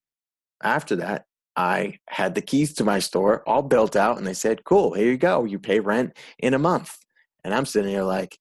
after 0.64 0.96
that, 0.96 1.26
I 1.58 2.00
had 2.08 2.34
the 2.34 2.42
keys 2.42 2.74
to 2.76 2.86
my 2.86 3.00
store 3.00 3.44
all 3.46 3.62
built 3.62 3.98
out, 3.98 4.18
and 4.18 4.26
they 4.26 4.34
said, 4.34 4.64
Cool, 4.64 4.94
here 4.94 5.12
you 5.12 5.18
go. 5.18 5.44
You 5.44 5.60
pay 5.60 5.82
rent 5.82 6.18
in 6.40 6.54
a 6.54 6.60
month. 6.60 6.98
And 7.44 7.54
I'm 7.54 7.66
sitting 7.66 7.92
here 7.92 8.04
like, 8.04 8.38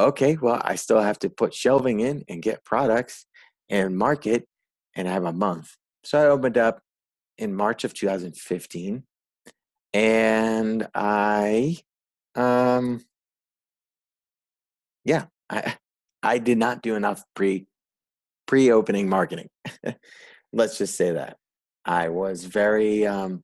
okay, 0.00 0.36
well, 0.40 0.60
I 0.64 0.74
still 0.74 1.00
have 1.00 1.18
to 1.20 1.30
put 1.30 1.54
shelving 1.54 2.00
in 2.00 2.24
and 2.28 2.42
get 2.42 2.64
products 2.64 3.26
and 3.68 3.96
market, 3.96 4.46
and 4.96 5.06
I 5.06 5.12
have 5.12 5.24
a 5.24 5.32
month. 5.32 5.76
So 6.04 6.18
I 6.20 6.26
opened 6.26 6.58
up 6.58 6.80
in 7.38 7.54
March 7.54 7.84
of 7.84 7.94
2015, 7.94 9.04
and 9.92 10.88
I, 10.92 11.76
um, 12.34 13.04
yeah, 15.04 15.26
I, 15.48 15.76
I 16.22 16.38
did 16.38 16.58
not 16.58 16.82
do 16.82 16.96
enough 16.96 17.22
pre 17.34 17.66
pre 18.46 18.70
opening 18.72 19.08
marketing. 19.08 19.48
Let's 20.52 20.78
just 20.78 20.96
say 20.96 21.12
that 21.12 21.36
I 21.84 22.08
was 22.08 22.44
very 22.44 23.06
um, 23.06 23.42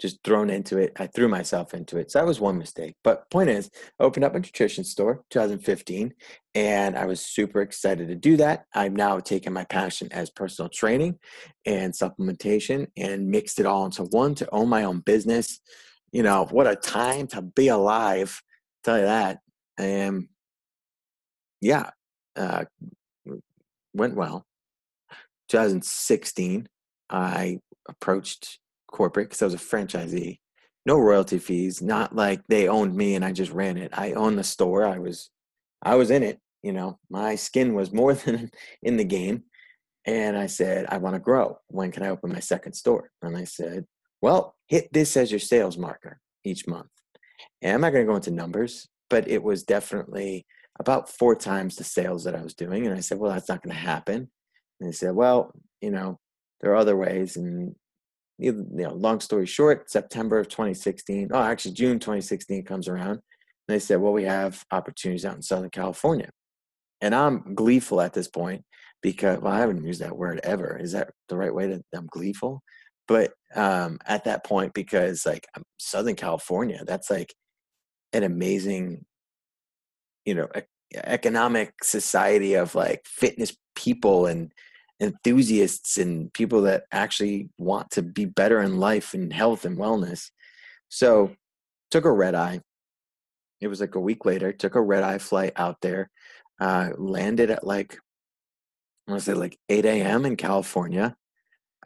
just 0.00 0.22
thrown 0.24 0.50
into 0.50 0.78
it. 0.78 0.92
I 0.96 1.06
threw 1.06 1.28
myself 1.28 1.74
into 1.74 1.98
it. 1.98 2.10
So 2.10 2.18
that 2.18 2.26
was 2.26 2.40
one 2.40 2.58
mistake. 2.58 2.94
But 3.04 3.30
point 3.30 3.50
is, 3.50 3.70
I 3.98 4.04
opened 4.04 4.24
up 4.24 4.34
a 4.34 4.38
nutrition 4.38 4.84
store 4.84 5.24
2015 5.30 6.12
and 6.54 6.96
I 6.96 7.06
was 7.06 7.20
super 7.20 7.62
excited 7.62 8.08
to 8.08 8.14
do 8.14 8.36
that. 8.38 8.64
I've 8.74 8.92
now 8.92 9.18
taken 9.20 9.52
my 9.52 9.64
passion 9.64 10.08
as 10.12 10.30
personal 10.30 10.68
training 10.68 11.18
and 11.64 11.92
supplementation 11.92 12.88
and 12.96 13.28
mixed 13.28 13.60
it 13.60 13.66
all 13.66 13.86
into 13.86 14.02
one 14.04 14.34
to 14.36 14.48
own 14.52 14.68
my 14.68 14.84
own 14.84 15.00
business. 15.00 15.60
You 16.12 16.22
know, 16.22 16.46
what 16.50 16.66
a 16.66 16.76
time 16.76 17.26
to 17.28 17.42
be 17.42 17.68
alive. 17.68 18.42
I'll 18.86 18.92
tell 18.92 18.98
you 18.98 19.06
that. 19.06 19.38
And 19.78 20.28
yeah, 21.64 21.90
uh, 22.36 22.66
went 23.94 24.14
well. 24.14 24.44
2016, 25.48 26.68
I 27.08 27.58
approached 27.88 28.58
corporate 28.86 29.30
because 29.30 29.40
I 29.40 29.46
was 29.46 29.54
a 29.54 29.58
franchisee. 29.58 30.40
No 30.84 30.98
royalty 30.98 31.38
fees, 31.38 31.80
not 31.80 32.14
like 32.14 32.42
they 32.48 32.68
owned 32.68 32.94
me 32.94 33.14
and 33.14 33.24
I 33.24 33.32
just 33.32 33.50
ran 33.50 33.78
it. 33.78 33.90
I 33.94 34.12
owned 34.12 34.38
the 34.38 34.44
store. 34.44 34.86
I 34.86 34.98
was 34.98 35.30
I 35.82 35.94
was 35.94 36.10
in 36.10 36.22
it, 36.22 36.38
you 36.62 36.72
know. 36.72 36.98
My 37.08 37.34
skin 37.34 37.72
was 37.72 37.92
more 37.92 38.12
than 38.24 38.50
in 38.82 38.98
the 38.98 39.04
game. 39.04 39.44
And 40.06 40.36
I 40.36 40.46
said, 40.46 40.84
I 40.90 40.98
want 40.98 41.14
to 41.14 41.20
grow. 41.20 41.56
When 41.68 41.90
can 41.90 42.02
I 42.02 42.10
open 42.10 42.30
my 42.30 42.40
second 42.40 42.74
store? 42.74 43.10
And 43.22 43.38
I 43.38 43.44
said, 43.44 43.86
Well, 44.20 44.54
hit 44.66 44.92
this 44.92 45.16
as 45.16 45.30
your 45.30 45.40
sales 45.40 45.78
marker 45.78 46.20
each 46.44 46.66
month. 46.66 46.90
And 47.62 47.72
I'm 47.72 47.80
not 47.80 47.94
going 47.94 48.04
to 48.04 48.10
go 48.10 48.16
into 48.16 48.30
numbers, 48.30 48.86
but 49.08 49.26
it 49.28 49.42
was 49.42 49.62
definitely 49.62 50.44
about 50.78 51.08
four 51.08 51.34
times 51.36 51.76
the 51.76 51.84
sales 51.84 52.24
that 52.24 52.34
I 52.34 52.42
was 52.42 52.54
doing. 52.54 52.86
And 52.86 52.96
I 52.96 53.00
said, 53.00 53.18
Well, 53.18 53.32
that's 53.32 53.48
not 53.48 53.62
going 53.62 53.74
to 53.74 53.80
happen. 53.80 54.30
And 54.80 54.88
they 54.88 54.92
said, 54.92 55.14
Well, 55.14 55.52
you 55.80 55.90
know, 55.90 56.18
there 56.60 56.72
are 56.72 56.76
other 56.76 56.96
ways. 56.96 57.36
And 57.36 57.74
you 58.38 58.66
know, 58.70 58.92
long 58.92 59.20
story 59.20 59.46
short, 59.46 59.90
September 59.90 60.38
of 60.38 60.48
2016, 60.48 61.30
oh, 61.32 61.42
actually 61.42 61.72
June 61.72 61.98
2016 61.98 62.64
comes 62.64 62.88
around, 62.88 63.10
and 63.10 63.20
they 63.68 63.78
said, 63.78 64.00
well, 64.00 64.12
we 64.12 64.24
have 64.24 64.64
opportunities 64.70 65.24
out 65.24 65.36
in 65.36 65.42
Southern 65.42 65.70
California. 65.70 66.30
And 67.00 67.14
I'm 67.14 67.54
gleeful 67.54 68.00
at 68.00 68.12
this 68.12 68.28
point 68.28 68.64
because, 69.02 69.38
well, 69.40 69.52
I 69.52 69.60
haven't 69.60 69.84
used 69.84 70.00
that 70.00 70.16
word 70.16 70.40
ever. 70.42 70.78
Is 70.78 70.92
that 70.92 71.10
the 71.28 71.36
right 71.36 71.54
way 71.54 71.68
to, 71.68 71.82
I'm 71.94 72.06
gleeful? 72.06 72.62
But 73.06 73.32
um, 73.54 73.98
at 74.06 74.24
that 74.24 74.44
point, 74.44 74.74
because 74.74 75.26
like 75.26 75.46
Southern 75.78 76.16
California, 76.16 76.82
that's 76.86 77.10
like 77.10 77.34
an 78.12 78.22
amazing, 78.22 79.04
you 80.24 80.34
know, 80.34 80.48
economic 80.94 81.82
society 81.82 82.54
of 82.54 82.74
like 82.74 83.02
fitness 83.06 83.56
people 83.74 84.26
and 84.26 84.52
enthusiasts 85.00 85.98
and 85.98 86.32
people 86.32 86.62
that 86.62 86.84
actually 86.92 87.48
want 87.58 87.90
to 87.90 88.02
be 88.02 88.24
better 88.24 88.60
in 88.60 88.78
life 88.78 89.14
and 89.14 89.32
health 89.32 89.64
and 89.64 89.76
wellness. 89.76 90.30
So 90.88 91.34
took 91.90 92.04
a 92.04 92.12
red 92.12 92.34
eye. 92.34 92.60
It 93.60 93.68
was 93.68 93.80
like 93.80 93.94
a 93.94 94.00
week 94.00 94.24
later, 94.24 94.52
took 94.52 94.74
a 94.74 94.82
red 94.82 95.02
eye 95.02 95.18
flight 95.18 95.52
out 95.56 95.80
there, 95.80 96.10
uh, 96.60 96.90
landed 96.96 97.50
at 97.50 97.66
like, 97.66 97.98
I 99.06 99.12
want 99.12 99.22
to 99.22 99.24
say 99.24 99.34
like 99.34 99.58
8 99.68 99.84
a.m. 99.84 100.24
in 100.24 100.36
California. 100.36 101.16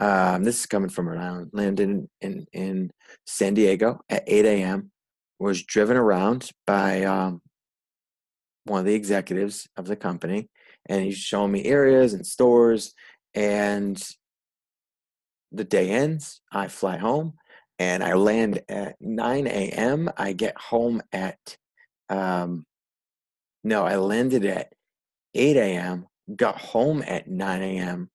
Um, 0.01 0.45
this 0.45 0.61
is 0.61 0.67
coming 0.67 0.91
from 0.91 1.09
Rhode 1.09 1.21
Island. 1.21 1.51
Landed 1.53 1.83
in, 1.83 2.09
in, 2.21 2.47
in 2.53 2.91
San 3.27 3.55
Diego 3.55 4.01
at 4.09 4.25
8 4.27 4.45
a.m. 4.45 4.93
Was 5.41 5.63
driven 5.63 5.97
around 5.97 6.51
by 6.67 7.05
um, 7.05 7.41
one 8.69 8.81
of 8.81 8.87
the 8.87 8.95
executives 8.95 9.69
of 9.77 9.87
the 9.87 9.97
company 9.97 10.49
and 10.87 11.05
he's 11.05 11.19
showing 11.19 11.53
me 11.53 11.65
areas 11.65 12.15
and 12.15 12.27
stores 12.27 12.95
and 13.35 14.03
the 15.53 15.65
day 15.65 15.91
ends 15.91 16.41
i 16.53 16.69
fly 16.69 16.97
home 16.97 17.35
and 17.79 18.03
i 18.03 18.15
land 18.15 18.61
at 18.69 18.97
9 19.01 19.47
a.m 19.47 20.11
i 20.17 20.33
get 20.33 20.57
home 20.59 21.03
at 21.13 21.57
Um, 22.09 22.65
no, 23.65 23.85
I 23.85 23.97
landed 23.97 24.45
at 24.47 24.73
8 25.35 25.57
a.m., 25.57 26.07
got 26.37 26.59
home 26.59 27.03
at 27.07 27.29
9 27.29 27.63
a.m., 27.63 28.11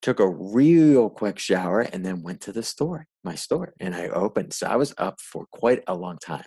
took 0.00 0.18
a 0.18 0.28
real 0.28 1.10
quick 1.10 1.38
shower, 1.38 1.80
and 1.82 2.04
then 2.04 2.22
went 2.22 2.40
to 2.42 2.52
the 2.52 2.62
store, 2.62 3.06
my 3.22 3.34
store, 3.34 3.74
and 3.78 3.94
I 3.94 4.08
opened. 4.08 4.52
So 4.52 4.66
I 4.66 4.76
was 4.76 4.94
up 4.98 5.20
for 5.20 5.46
quite 5.52 5.82
a 5.86 5.94
long 5.94 6.18
time. 6.18 6.46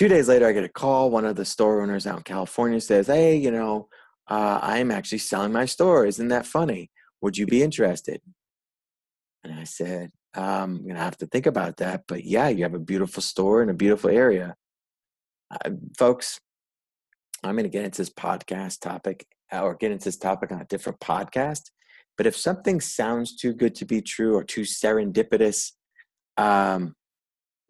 Two 0.00 0.08
days 0.08 0.28
later, 0.28 0.46
I 0.46 0.52
get 0.52 0.64
a 0.64 0.68
call. 0.70 1.10
One 1.10 1.26
of 1.26 1.36
the 1.36 1.44
store 1.44 1.82
owners 1.82 2.06
out 2.06 2.16
in 2.16 2.22
California 2.22 2.80
says, 2.80 3.08
Hey, 3.08 3.36
you 3.36 3.50
know, 3.50 3.90
uh, 4.28 4.58
I'm 4.62 4.90
actually 4.90 5.18
selling 5.18 5.52
my 5.52 5.66
store. 5.66 6.06
Isn't 6.06 6.28
that 6.28 6.46
funny? 6.46 6.90
Would 7.20 7.36
you 7.36 7.44
be 7.44 7.62
interested? 7.62 8.22
And 9.44 9.52
I 9.52 9.64
said, 9.64 10.10
um, 10.32 10.76
I'm 10.76 10.82
going 10.84 10.94
to 10.94 11.02
have 11.02 11.18
to 11.18 11.26
think 11.26 11.44
about 11.44 11.76
that. 11.76 12.04
But 12.08 12.24
yeah, 12.24 12.48
you 12.48 12.62
have 12.62 12.72
a 12.72 12.78
beautiful 12.78 13.22
store 13.22 13.62
in 13.62 13.68
a 13.68 13.74
beautiful 13.74 14.08
area. 14.08 14.54
Uh, 15.50 15.72
folks, 15.98 16.40
I'm 17.44 17.54
going 17.54 17.64
to 17.64 17.68
get 17.68 17.84
into 17.84 18.00
this 18.00 18.08
podcast 18.08 18.80
topic 18.80 19.26
or 19.52 19.74
get 19.74 19.92
into 19.92 20.06
this 20.06 20.16
topic 20.16 20.50
on 20.50 20.62
a 20.62 20.64
different 20.64 21.00
podcast. 21.00 21.64
But 22.16 22.26
if 22.26 22.38
something 22.38 22.80
sounds 22.80 23.36
too 23.36 23.52
good 23.52 23.74
to 23.74 23.84
be 23.84 24.00
true 24.00 24.34
or 24.34 24.44
too 24.44 24.62
serendipitous, 24.62 25.72
um, 26.38 26.94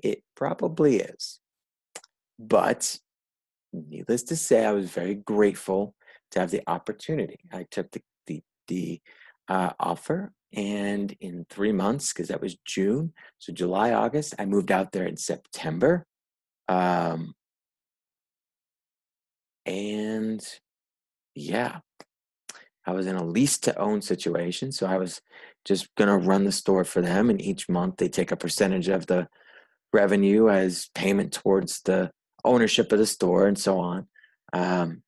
it 0.00 0.22
probably 0.36 1.00
is. 1.00 1.39
But 2.40 2.96
needless 3.72 4.22
to 4.24 4.36
say, 4.36 4.64
I 4.64 4.72
was 4.72 4.90
very 4.90 5.14
grateful 5.14 5.94
to 6.30 6.40
have 6.40 6.50
the 6.50 6.62
opportunity. 6.66 7.40
I 7.52 7.66
took 7.70 7.90
the 7.90 8.00
the, 8.26 8.42
the 8.68 9.00
uh, 9.46 9.72
offer, 9.78 10.32
and 10.54 11.14
in 11.20 11.44
three 11.50 11.72
months, 11.72 12.12
because 12.12 12.28
that 12.28 12.40
was 12.40 12.56
June, 12.64 13.12
so 13.38 13.52
July, 13.52 13.92
August, 13.92 14.34
I 14.38 14.46
moved 14.46 14.72
out 14.72 14.92
there 14.92 15.06
in 15.06 15.16
September. 15.16 16.06
Um, 16.68 17.34
and 19.66 20.40
yeah, 21.34 21.80
I 22.86 22.92
was 22.92 23.06
in 23.06 23.16
a 23.16 23.24
lease 23.24 23.58
to 23.58 23.78
own 23.78 24.02
situation. 24.02 24.72
So 24.72 24.86
I 24.86 24.96
was 24.96 25.20
just 25.64 25.94
going 25.96 26.08
to 26.08 26.26
run 26.26 26.44
the 26.44 26.52
store 26.52 26.84
for 26.84 27.02
them. 27.02 27.28
And 27.28 27.40
each 27.40 27.68
month 27.68 27.96
they 27.98 28.08
take 28.08 28.32
a 28.32 28.36
percentage 28.36 28.88
of 28.88 29.06
the 29.06 29.28
revenue 29.92 30.48
as 30.48 30.88
payment 30.94 31.32
towards 31.32 31.82
the 31.82 32.10
ownership 32.44 32.92
of 32.92 32.98
the 32.98 33.06
store 33.06 33.46
and 33.46 33.58
so 33.58 33.78
on. 33.78 34.06
Um, 34.52 35.02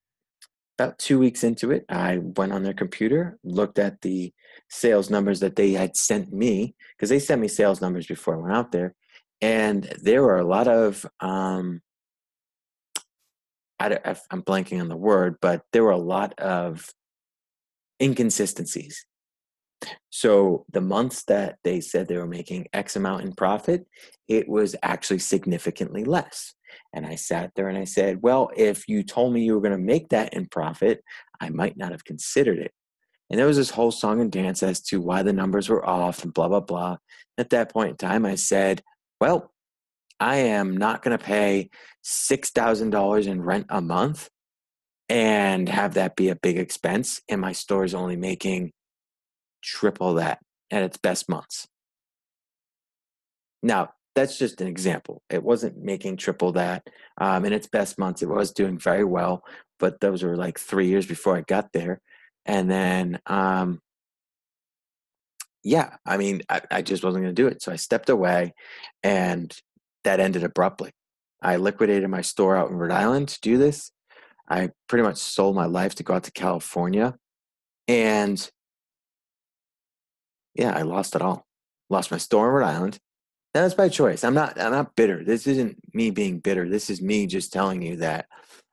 about 0.78 0.98
two 0.98 1.18
weeks 1.18 1.44
into 1.44 1.70
it, 1.70 1.84
I 1.88 2.18
went 2.18 2.52
on 2.52 2.62
their 2.62 2.74
computer, 2.74 3.38
looked 3.44 3.78
at 3.78 4.00
the 4.00 4.32
sales 4.68 5.10
numbers 5.10 5.40
that 5.40 5.56
they 5.56 5.72
had 5.72 5.96
sent 5.96 6.32
me, 6.32 6.74
because 6.96 7.10
they 7.10 7.18
sent 7.18 7.40
me 7.40 7.48
sales 7.48 7.80
numbers 7.80 8.06
before 8.06 8.34
I 8.34 8.38
went 8.38 8.56
out 8.56 8.72
there. 8.72 8.94
And 9.40 9.84
there 10.02 10.22
were 10.22 10.38
a 10.38 10.44
lot 10.44 10.68
of 10.68 11.04
um, 11.20 11.82
I, 13.82 14.16
am 14.30 14.42
blanking 14.42 14.80
on 14.80 14.88
the 14.88 14.96
word, 14.96 15.36
but 15.40 15.62
there 15.72 15.82
were 15.82 15.90
a 15.90 15.98
lot 15.98 16.38
of 16.38 16.88
inconsistencies. 18.00 19.04
So 20.10 20.64
the 20.72 20.80
months 20.80 21.24
that 21.24 21.56
they 21.64 21.80
said 21.80 22.06
they 22.06 22.16
were 22.16 22.26
making 22.26 22.68
X 22.72 22.94
amount 22.94 23.24
in 23.24 23.32
profit, 23.32 23.84
it 24.28 24.48
was 24.48 24.76
actually 24.82 25.18
significantly 25.18 26.04
less. 26.04 26.54
And 26.92 27.06
I 27.06 27.14
sat 27.14 27.52
there 27.54 27.68
and 27.68 27.78
I 27.78 27.84
said, 27.84 28.22
well, 28.22 28.50
if 28.56 28.88
you 28.88 29.02
told 29.02 29.32
me 29.32 29.42
you 29.42 29.54
were 29.54 29.60
going 29.60 29.72
to 29.72 29.78
make 29.78 30.08
that 30.10 30.34
in 30.34 30.46
profit, 30.46 31.02
I 31.40 31.50
might 31.50 31.76
not 31.76 31.92
have 31.92 32.04
considered 32.04 32.58
it. 32.58 32.72
And 33.30 33.38
there 33.38 33.46
was 33.46 33.56
this 33.56 33.70
whole 33.70 33.90
song 33.90 34.20
and 34.20 34.30
dance 34.30 34.62
as 34.62 34.80
to 34.82 35.00
why 35.00 35.22
the 35.22 35.32
numbers 35.32 35.68
were 35.68 35.86
off 35.88 36.22
and 36.22 36.34
blah, 36.34 36.48
blah, 36.48 36.60
blah. 36.60 36.98
At 37.38 37.50
that 37.50 37.72
point 37.72 37.90
in 37.90 37.96
time, 37.96 38.26
I 38.26 38.34
said, 38.34 38.82
well, 39.20 39.52
I 40.20 40.36
am 40.36 40.76
not 40.76 41.02
going 41.02 41.16
to 41.16 41.24
pay 41.24 41.70
$6,000 42.04 43.26
in 43.26 43.42
rent 43.42 43.66
a 43.70 43.80
month 43.80 44.28
and 45.08 45.68
have 45.68 45.94
that 45.94 46.14
be 46.14 46.28
a 46.28 46.36
big 46.36 46.58
expense. 46.58 47.22
And 47.28 47.40
my 47.40 47.52
store 47.52 47.84
is 47.84 47.94
only 47.94 48.16
making 48.16 48.72
triple 49.62 50.14
that 50.14 50.40
at 50.70 50.82
its 50.82 50.96
best 50.96 51.28
months. 51.28 51.66
Now, 53.62 53.94
that's 54.14 54.38
just 54.38 54.60
an 54.60 54.66
example. 54.66 55.22
It 55.30 55.42
wasn't 55.42 55.82
making 55.82 56.16
triple 56.16 56.52
that. 56.52 56.86
Um, 57.18 57.44
in 57.44 57.52
its 57.52 57.66
best 57.66 57.98
months, 57.98 58.22
it 58.22 58.28
was 58.28 58.52
doing 58.52 58.78
very 58.78 59.04
well, 59.04 59.42
but 59.78 60.00
those 60.00 60.22
were 60.22 60.36
like 60.36 60.58
three 60.58 60.88
years 60.88 61.06
before 61.06 61.36
I 61.36 61.42
got 61.42 61.72
there. 61.72 62.00
And 62.44 62.70
then, 62.70 63.20
um, 63.26 63.80
yeah, 65.64 65.96
I 66.04 66.16
mean, 66.16 66.42
I, 66.48 66.60
I 66.70 66.82
just 66.82 67.04
wasn't 67.04 67.24
going 67.24 67.34
to 67.34 67.42
do 67.42 67.48
it. 67.48 67.62
So 67.62 67.72
I 67.72 67.76
stepped 67.76 68.10
away 68.10 68.52
and 69.02 69.56
that 70.04 70.20
ended 70.20 70.44
abruptly. 70.44 70.90
I 71.40 71.56
liquidated 71.56 72.08
my 72.08 72.20
store 72.20 72.56
out 72.56 72.70
in 72.70 72.76
Rhode 72.76 72.92
Island 72.92 73.28
to 73.28 73.40
do 73.40 73.58
this. 73.58 73.92
I 74.48 74.70
pretty 74.88 75.04
much 75.04 75.18
sold 75.18 75.56
my 75.56 75.66
life 75.66 75.94
to 75.96 76.02
go 76.02 76.14
out 76.14 76.24
to 76.24 76.32
California. 76.32 77.16
And 77.88 78.50
yeah, 80.54 80.72
I 80.72 80.82
lost 80.82 81.14
it 81.14 81.22
all. 81.22 81.46
Lost 81.88 82.10
my 82.10 82.18
store 82.18 82.48
in 82.48 82.54
Rhode 82.54 82.66
Island. 82.66 82.98
That 83.54 83.64
was 83.64 83.74
by 83.74 83.88
choice. 83.88 84.24
I'm 84.24 84.34
not 84.34 84.58
I'm 84.60 84.72
not 84.72 84.96
bitter. 84.96 85.22
This 85.24 85.46
isn't 85.46 85.76
me 85.94 86.10
being 86.10 86.38
bitter. 86.38 86.68
This 86.68 86.88
is 86.88 87.02
me 87.02 87.26
just 87.26 87.52
telling 87.52 87.82
you 87.82 87.96
that 87.96 88.26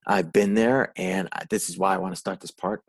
I've 0.08 0.32
been 0.32 0.54
there 0.54 0.94
and 0.96 1.30
this 1.50 1.70
is 1.70 1.78
why 1.78 1.94
I 1.94 1.98
want 1.98 2.14
to 2.14 2.20
start 2.20 2.40
this 2.40 2.52
part 2.52 2.84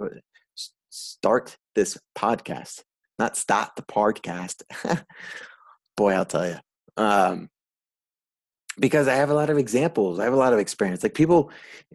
start 0.91 1.57
this 1.75 1.99
podcast. 2.17 2.83
Not 3.19 3.37
start 3.37 3.71
the 3.77 3.83
podcast. 3.83 4.63
Boy, 5.97 6.13
I'll 6.13 6.25
tell 6.25 6.49
you. 6.49 6.57
Um, 6.97 7.51
because 8.79 9.09
I 9.09 9.15
have 9.15 9.31
a 9.31 9.35
lot 9.35 9.51
of 9.51 9.59
examples. 9.59 10.19
I 10.19 10.25
have 10.25 10.33
a 10.33 10.37
lot 10.37 10.53
of 10.53 10.59
experience. 10.59 11.03
Like 11.03 11.15
people, 11.15 11.51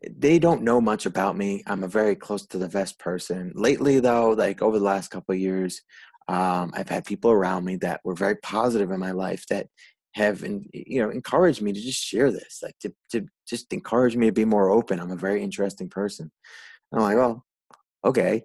they 0.08 0.40
don't 0.40 0.62
know 0.62 0.80
much 0.80 1.06
about 1.06 1.36
me. 1.38 1.64
I'm 1.66 1.84
a 1.84 1.88
very 1.88 2.16
close 2.16 2.46
to 2.48 2.58
the 2.58 2.68
vest 2.68 3.00
person. 3.00 3.52
Lately, 3.56 4.00
though, 4.00 4.32
like 4.32 4.62
over 4.62 4.78
the 4.78 4.86
last 4.86 5.10
couple 5.10 5.34
of 5.34 5.40
years, 5.40 5.82
um, 6.28 6.72
I've 6.76 6.90
had 6.90 7.06
people 7.06 7.32
around 7.32 7.66
me 7.66 7.76
that 7.78 8.02
were 8.04 8.16
very 8.16 8.36
positive 8.36 8.92
in 8.92 9.00
my 9.00 9.12
life 9.12 9.46
that 9.50 9.68
have, 10.14 10.44
you 10.74 11.02
know, 11.02 11.10
encouraged 11.10 11.62
me 11.62 11.74
to 11.74 11.82
just 11.82 12.02
share 12.02 12.32
this, 12.32 12.60
like 12.64 12.78
to 12.80 12.94
to 13.12 13.28
just 13.48 13.72
encourage 13.74 14.16
me 14.16 14.28
to 14.28 14.32
be 14.32 14.46
more 14.46 14.70
open. 14.70 15.00
I'm 15.00 15.12
a 15.12 15.18
very 15.18 15.44
interesting 15.44 15.90
person. 15.90 16.32
And 16.92 17.02
I'm 17.02 17.08
like, 17.08 17.18
well, 17.18 17.46
okay, 18.04 18.44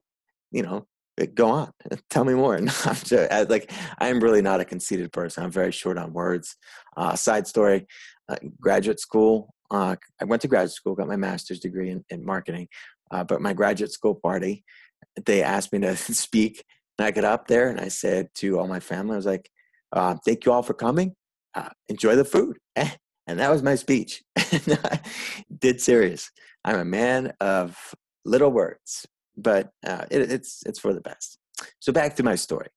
you 0.50 0.62
know, 0.62 0.86
go 1.34 1.50
on 1.50 1.70
tell 2.08 2.24
me 2.24 2.32
more 2.32 2.54
And 2.56 2.70
just, 2.70 3.50
like 3.50 3.70
i'm 3.98 4.20
really 4.20 4.40
not 4.40 4.60
a 4.60 4.64
conceited 4.64 5.12
person 5.12 5.44
i'm 5.44 5.50
very 5.50 5.70
short 5.70 5.98
on 5.98 6.14
words 6.14 6.56
uh, 6.96 7.14
side 7.14 7.46
story 7.46 7.86
uh, 8.30 8.36
graduate 8.60 9.00
school. 9.00 9.52
Uh, 9.70 9.96
I 10.20 10.24
went 10.24 10.42
to 10.42 10.48
graduate 10.48 10.72
school, 10.72 10.94
got 10.94 11.08
my 11.08 11.16
master's 11.16 11.60
degree 11.60 11.90
in, 11.90 12.04
in 12.10 12.24
marketing. 12.24 12.68
Uh, 13.10 13.24
but 13.24 13.40
my 13.40 13.52
graduate 13.52 13.92
school 13.92 14.14
party, 14.14 14.64
they 15.26 15.42
asked 15.42 15.72
me 15.72 15.80
to 15.80 15.96
speak. 15.96 16.64
And 17.00 17.06
I 17.06 17.12
got 17.12 17.24
up 17.24 17.46
there 17.46 17.70
and 17.70 17.80
I 17.80 17.88
said 17.88 18.28
to 18.34 18.58
all 18.58 18.68
my 18.68 18.78
family, 18.78 19.14
I 19.14 19.16
was 19.16 19.24
like, 19.24 19.50
uh, 19.90 20.16
thank 20.22 20.44
you 20.44 20.52
all 20.52 20.62
for 20.62 20.74
coming. 20.74 21.16
Uh, 21.54 21.70
enjoy 21.88 22.14
the 22.14 22.26
food. 22.26 22.58
And 23.26 23.38
that 23.38 23.50
was 23.50 23.62
my 23.62 23.76
speech. 23.76 24.24
Did 25.60 25.80
serious. 25.80 26.32
I'm 26.64 26.80
a 26.80 26.84
man 26.84 27.32
of 27.40 27.78
little 28.24 28.50
words, 28.50 29.06
but 29.36 29.70
uh, 29.86 30.06
it, 30.10 30.32
it's, 30.32 30.64
it's 30.66 30.80
for 30.80 30.92
the 30.92 31.00
best. 31.00 31.38
So 31.78 31.92
back 31.92 32.16
to 32.16 32.24
my 32.24 32.34
story. 32.34 32.70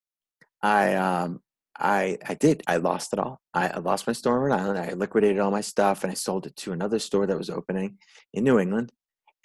I 0.62 0.93
um, 0.93 1.41
I 1.79 2.19
I 2.27 2.36
did. 2.36 2.62
I 2.67 2.75
lost 2.75 3.13
it 3.13 3.19
all. 3.19 3.41
I, 3.51 3.69
I, 3.69 3.79
lost 3.79 4.05
my 4.05 4.13
store 4.13 4.36
in 4.36 4.43
Rhode 4.43 4.59
Island. 4.59 4.77
I 4.77 4.93
liquidated 4.93 5.39
all 5.39 5.49
my 5.49 5.62
stuff 5.62 6.03
and 6.03 6.12
I 6.12 6.13
sold 6.13 6.45
it 6.45 6.55
to 6.57 6.71
another 6.71 6.99
store 6.99 7.25
that 7.25 7.38
was 7.38 7.49
opening 7.49 7.97
in 8.31 8.43
New 8.43 8.59
England, 8.59 8.91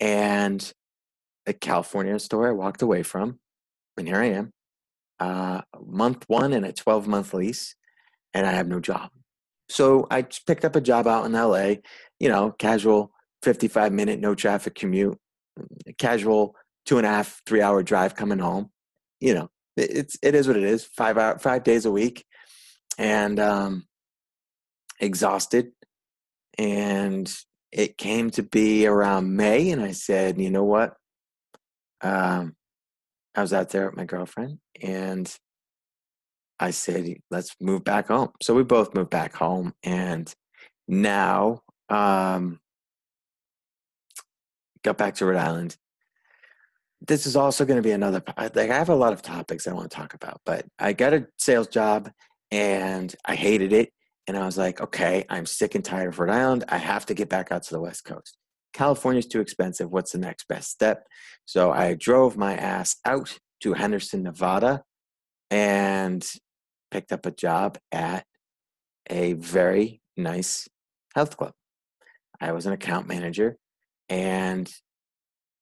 and 0.00 0.60
a 1.46 1.54
California 1.54 2.18
store 2.18 2.48
I 2.48 2.52
walked 2.52 2.82
away 2.82 3.02
from, 3.02 3.38
and 3.96 4.06
here 4.06 4.20
I 4.20 4.26
am, 4.26 4.52
uh, 5.20 5.62
month 5.84 6.24
one 6.28 6.52
and 6.52 6.64
a 6.64 6.72
twelve 6.72 7.06
month 7.06 7.34
lease, 7.34 7.74
and 8.34 8.46
I 8.46 8.52
have 8.52 8.68
no 8.68 8.80
job. 8.80 9.10
So 9.68 10.06
I 10.10 10.22
picked 10.46 10.64
up 10.64 10.76
a 10.76 10.80
job 10.80 11.06
out 11.06 11.26
in 11.26 11.32
LA. 11.32 11.74
You 12.18 12.28
know, 12.28 12.52
casual 12.52 13.12
fifty 13.42 13.68
five 13.68 13.92
minute 13.92 14.20
no 14.20 14.34
traffic 14.34 14.74
commute, 14.74 15.18
casual 15.98 16.54
two 16.86 16.98
and 16.98 17.06
a 17.06 17.10
half 17.10 17.42
three 17.46 17.62
hour 17.62 17.82
drive 17.82 18.14
coming 18.14 18.38
home. 18.38 18.70
You 19.20 19.34
know, 19.34 19.50
it's 19.76 20.16
it 20.22 20.34
is 20.34 20.46
what 20.46 20.56
it 20.56 20.62
is. 20.62 20.84
Five 20.84 21.18
hour, 21.18 21.38
five 21.38 21.64
days 21.64 21.84
a 21.84 21.90
week, 21.90 22.24
and 22.96 23.38
um, 23.38 23.86
exhausted. 25.00 25.72
And 26.56 27.32
it 27.70 27.98
came 27.98 28.30
to 28.30 28.42
be 28.42 28.86
around 28.86 29.36
May, 29.36 29.70
and 29.70 29.82
I 29.82 29.92
said, 29.92 30.40
you 30.40 30.50
know 30.50 30.64
what? 30.64 30.94
Um, 32.00 32.56
I 33.38 33.42
was 33.42 33.52
out 33.52 33.70
there 33.70 33.86
with 33.86 33.96
my 33.96 34.04
girlfriend, 34.04 34.58
and 34.82 35.32
I 36.58 36.70
said, 36.72 37.14
let's 37.30 37.54
move 37.60 37.84
back 37.84 38.08
home. 38.08 38.30
So 38.42 38.54
we 38.54 38.64
both 38.64 38.94
moved 38.94 39.10
back 39.10 39.34
home, 39.34 39.74
and 39.82 40.32
now 40.88 41.62
um, 41.88 42.58
got 44.82 44.98
back 44.98 45.14
to 45.16 45.26
Rhode 45.26 45.38
Island 45.38 45.76
this 47.00 47.26
is 47.26 47.36
also 47.36 47.64
going 47.64 47.76
to 47.76 47.82
be 47.82 47.92
another 47.92 48.20
like 48.56 48.70
i 48.70 48.74
have 48.74 48.88
a 48.88 48.94
lot 48.94 49.12
of 49.12 49.22
topics 49.22 49.68
i 49.68 49.72
want 49.72 49.88
to 49.88 49.96
talk 49.96 50.14
about 50.14 50.40
but 50.44 50.66
i 50.80 50.92
got 50.92 51.14
a 51.14 51.28
sales 51.38 51.68
job 51.68 52.10
and 52.50 53.14
i 53.24 53.36
hated 53.36 53.72
it 53.72 53.92
and 54.28 54.36
I 54.36 54.44
was 54.44 54.58
like, 54.58 54.80
okay, 54.80 55.24
I'm 55.30 55.46
sick 55.46 55.74
and 55.74 55.84
tired 55.84 56.08
of 56.08 56.18
Rhode 56.18 56.30
Island. 56.30 56.64
I 56.68 56.76
have 56.76 57.06
to 57.06 57.14
get 57.14 57.30
back 57.30 57.50
out 57.50 57.62
to 57.64 57.74
the 57.74 57.80
West 57.80 58.04
Coast. 58.04 58.36
California's 58.72 59.26
too 59.26 59.40
expensive. 59.40 59.90
What's 59.90 60.12
the 60.12 60.18
next 60.18 60.48
best 60.48 60.70
step? 60.70 61.06
So 61.44 61.72
I 61.72 61.94
drove 61.94 62.36
my 62.36 62.54
ass 62.54 62.96
out 63.04 63.38
to 63.62 63.72
Henderson, 63.74 64.22
Nevada, 64.22 64.82
and 65.50 66.26
picked 66.90 67.12
up 67.12 67.26
a 67.26 67.30
job 67.30 67.78
at 67.92 68.24
a 69.10 69.32
very 69.34 70.00
nice 70.16 70.68
health 71.14 71.36
club. 71.36 71.52
I 72.40 72.52
was 72.52 72.66
an 72.66 72.72
account 72.72 73.08
manager, 73.08 73.56
and 74.08 74.70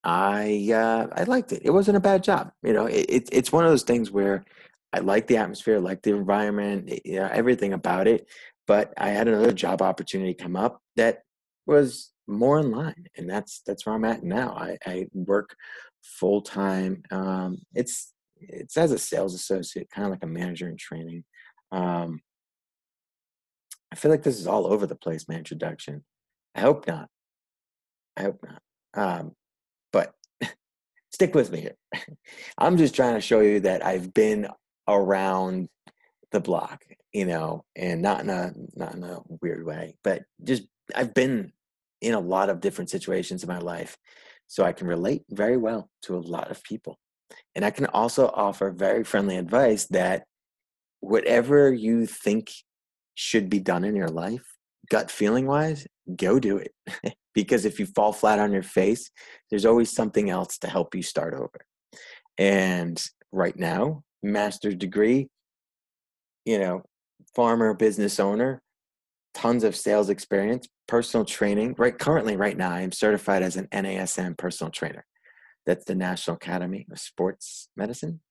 I 0.03 0.71
uh, 0.73 1.07
I 1.11 1.23
liked 1.23 1.51
it. 1.51 1.61
It 1.63 1.71
wasn't 1.71 1.97
a 1.97 2.01
bad 2.01 2.23
job. 2.23 2.51
You 2.63 2.73
know, 2.73 2.85
it, 2.85 3.05
it, 3.09 3.29
it's 3.31 3.51
one 3.51 3.65
of 3.65 3.71
those 3.71 3.83
things 3.83 4.11
where 4.11 4.45
I 4.93 4.99
like 4.99 5.27
the 5.27 5.37
atmosphere, 5.37 5.79
like 5.79 6.01
the 6.01 6.15
environment, 6.15 7.01
you 7.03 7.19
know, 7.19 7.29
everything 7.31 7.73
about 7.73 8.07
it. 8.07 8.27
But 8.67 8.93
I 8.97 9.09
had 9.09 9.27
another 9.27 9.53
job 9.53 9.81
opportunity 9.81 10.33
come 10.33 10.55
up 10.55 10.81
that 10.97 11.19
was 11.65 12.11
more 12.27 12.59
in 12.59 12.71
line, 12.71 13.07
and 13.17 13.29
that's 13.29 13.61
that's 13.65 13.85
where 13.85 13.95
I'm 13.95 14.05
at 14.05 14.23
now. 14.23 14.51
I, 14.51 14.77
I 14.85 15.07
work 15.13 15.55
full 16.03 16.41
time. 16.41 17.03
Um, 17.11 17.59
it's 17.73 18.13
it's 18.35 18.77
as 18.77 18.91
a 18.91 18.99
sales 18.99 19.33
associate, 19.33 19.89
kind 19.89 20.05
of 20.05 20.11
like 20.11 20.23
a 20.23 20.27
manager 20.27 20.67
in 20.67 20.77
training. 20.77 21.23
Um, 21.71 22.21
I 23.91 23.95
feel 23.95 24.11
like 24.11 24.23
this 24.23 24.39
is 24.39 24.47
all 24.47 24.67
over 24.67 24.85
the 24.85 24.95
place, 24.95 25.27
my 25.27 25.35
introduction. 25.35 26.03
I 26.55 26.61
hope 26.61 26.87
not. 26.87 27.09
I 28.15 28.23
hope 28.23 28.43
not. 28.43 28.61
Um, 28.93 29.31
but 29.93 30.13
stick 31.11 31.33
with 31.33 31.51
me 31.51 31.61
here. 31.61 31.77
I'm 32.57 32.77
just 32.77 32.95
trying 32.95 33.15
to 33.15 33.21
show 33.21 33.39
you 33.39 33.61
that 33.61 33.85
I've 33.85 34.13
been 34.13 34.47
around 34.87 35.69
the 36.31 36.39
block, 36.39 36.83
you 37.13 37.25
know, 37.25 37.63
and 37.75 38.01
not 38.01 38.21
in 38.21 38.29
a 38.29 38.53
not 38.75 38.95
in 38.95 39.03
a 39.03 39.19
weird 39.41 39.65
way, 39.65 39.95
but 40.03 40.23
just 40.43 40.63
I've 40.95 41.13
been 41.13 41.53
in 42.01 42.13
a 42.13 42.19
lot 42.19 42.49
of 42.49 42.59
different 42.59 42.89
situations 42.89 43.43
in 43.43 43.49
my 43.49 43.59
life, 43.59 43.97
so 44.47 44.63
I 44.63 44.73
can 44.73 44.87
relate 44.87 45.23
very 45.29 45.57
well 45.57 45.89
to 46.03 46.15
a 46.15 46.19
lot 46.19 46.51
of 46.51 46.63
people, 46.63 46.97
and 47.55 47.65
I 47.65 47.71
can 47.71 47.85
also 47.87 48.27
offer 48.27 48.71
very 48.71 49.03
friendly 49.03 49.37
advice 49.37 49.85
that 49.87 50.23
whatever 50.99 51.73
you 51.73 52.05
think 52.05 52.51
should 53.15 53.49
be 53.49 53.59
done 53.59 53.83
in 53.83 53.95
your 53.95 54.09
life, 54.09 54.45
gut 54.89 55.11
feeling 55.11 55.47
wise, 55.47 55.87
go 56.15 56.39
do 56.39 56.57
it. 56.57 56.73
because 57.33 57.65
if 57.65 57.79
you 57.79 57.85
fall 57.85 58.13
flat 58.13 58.39
on 58.39 58.51
your 58.51 58.63
face, 58.63 59.11
there's 59.49 59.65
always 59.65 59.91
something 59.91 60.29
else 60.29 60.57
to 60.57 60.67
help 60.67 60.95
you 60.95 61.03
start 61.03 61.33
over. 61.33 61.59
And 62.37 62.99
right 63.31 63.55
now, 63.55 64.03
master's 64.23 64.75
degree, 64.75 65.27
you 66.45 66.59
know, 66.59 66.83
farmer, 67.35 67.73
business 67.73 68.19
owner, 68.19 68.61
tons 69.37 69.63
of 69.63 69.75
sales 69.75 70.09
experience, 70.09 70.67
personal 70.87 71.23
training. 71.23 71.75
Right 71.77 71.97
currently, 71.97 72.35
right 72.35 72.57
now, 72.57 72.71
I'm 72.71 72.91
certified 72.91 73.43
as 73.43 73.55
an 73.55 73.67
NASM 73.71 74.35
personal 74.35 74.71
trainer. 74.71 75.05
That's 75.67 75.85
the 75.85 75.93
National 75.93 76.37
Academy 76.37 76.87
of 76.91 76.99
Sports 76.99 77.69
Medicine. 77.77 78.21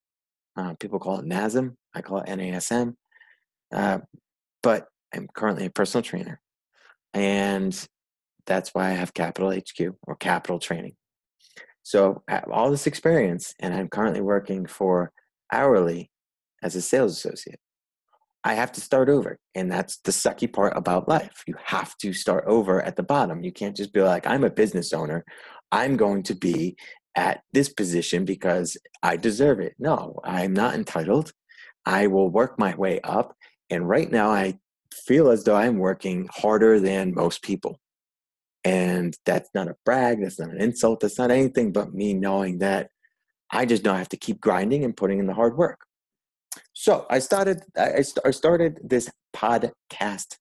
Uh, 0.56 0.74
people 0.80 0.98
call 0.98 1.20
it 1.20 1.24
NASM. 1.24 1.76
I 1.94 2.02
call 2.02 2.18
it 2.18 2.26
NASM. 2.26 2.94
Uh, 3.72 3.98
but 4.64 4.88
I'm 5.14 5.28
currently 5.32 5.66
a 5.66 5.70
personal 5.70 6.02
trainer. 6.02 6.40
And 7.14 7.88
that's 8.46 8.70
why 8.70 8.88
I 8.88 8.94
have 8.94 9.14
Capital 9.14 9.52
HQ 9.52 9.94
or 10.02 10.16
Capital 10.16 10.58
Training. 10.58 10.96
So 11.84 12.24
I 12.28 12.32
have 12.32 12.48
all 12.50 12.72
this 12.72 12.88
experience, 12.88 13.54
and 13.60 13.72
I'm 13.72 13.88
currently 13.88 14.20
working 14.20 14.66
for 14.66 15.12
hourly 15.52 16.10
as 16.64 16.74
a 16.74 16.82
sales 16.82 17.12
associate. 17.12 17.60
I 18.46 18.54
have 18.54 18.70
to 18.72 18.80
start 18.80 19.08
over. 19.08 19.40
And 19.56 19.72
that's 19.72 19.96
the 20.04 20.12
sucky 20.12 20.50
part 20.50 20.76
about 20.76 21.08
life. 21.08 21.42
You 21.48 21.56
have 21.64 21.96
to 21.98 22.12
start 22.12 22.44
over 22.46 22.80
at 22.80 22.94
the 22.94 23.02
bottom. 23.02 23.42
You 23.42 23.50
can't 23.50 23.76
just 23.76 23.92
be 23.92 24.02
like, 24.02 24.24
I'm 24.24 24.44
a 24.44 24.50
business 24.50 24.92
owner. 24.92 25.24
I'm 25.72 25.96
going 25.96 26.22
to 26.22 26.34
be 26.36 26.76
at 27.16 27.40
this 27.52 27.68
position 27.68 28.24
because 28.24 28.76
I 29.02 29.16
deserve 29.16 29.58
it. 29.58 29.74
No, 29.80 30.20
I'm 30.22 30.52
not 30.52 30.76
entitled. 30.76 31.32
I 31.84 32.06
will 32.06 32.30
work 32.30 32.56
my 32.56 32.76
way 32.76 33.00
up. 33.00 33.34
And 33.68 33.88
right 33.88 34.12
now, 34.12 34.30
I 34.30 34.60
feel 34.94 35.28
as 35.30 35.42
though 35.42 35.56
I'm 35.56 35.78
working 35.78 36.28
harder 36.30 36.78
than 36.78 37.16
most 37.16 37.42
people. 37.42 37.80
And 38.62 39.16
that's 39.24 39.50
not 39.54 39.66
a 39.66 39.76
brag, 39.84 40.22
that's 40.22 40.38
not 40.38 40.50
an 40.50 40.60
insult, 40.60 41.00
that's 41.00 41.18
not 41.18 41.32
anything 41.32 41.72
but 41.72 41.94
me 41.94 42.14
knowing 42.14 42.58
that 42.58 42.90
I 43.50 43.64
just 43.64 43.84
know 43.84 43.92
I 43.92 43.98
have 43.98 44.08
to 44.10 44.16
keep 44.16 44.40
grinding 44.40 44.84
and 44.84 44.96
putting 44.96 45.18
in 45.18 45.26
the 45.26 45.34
hard 45.34 45.56
work. 45.56 45.85
So 46.86 47.04
I 47.10 47.18
started 47.18 47.64
I 47.76 48.30
started 48.30 48.78
this 48.80 49.10
podcast. 49.34 50.36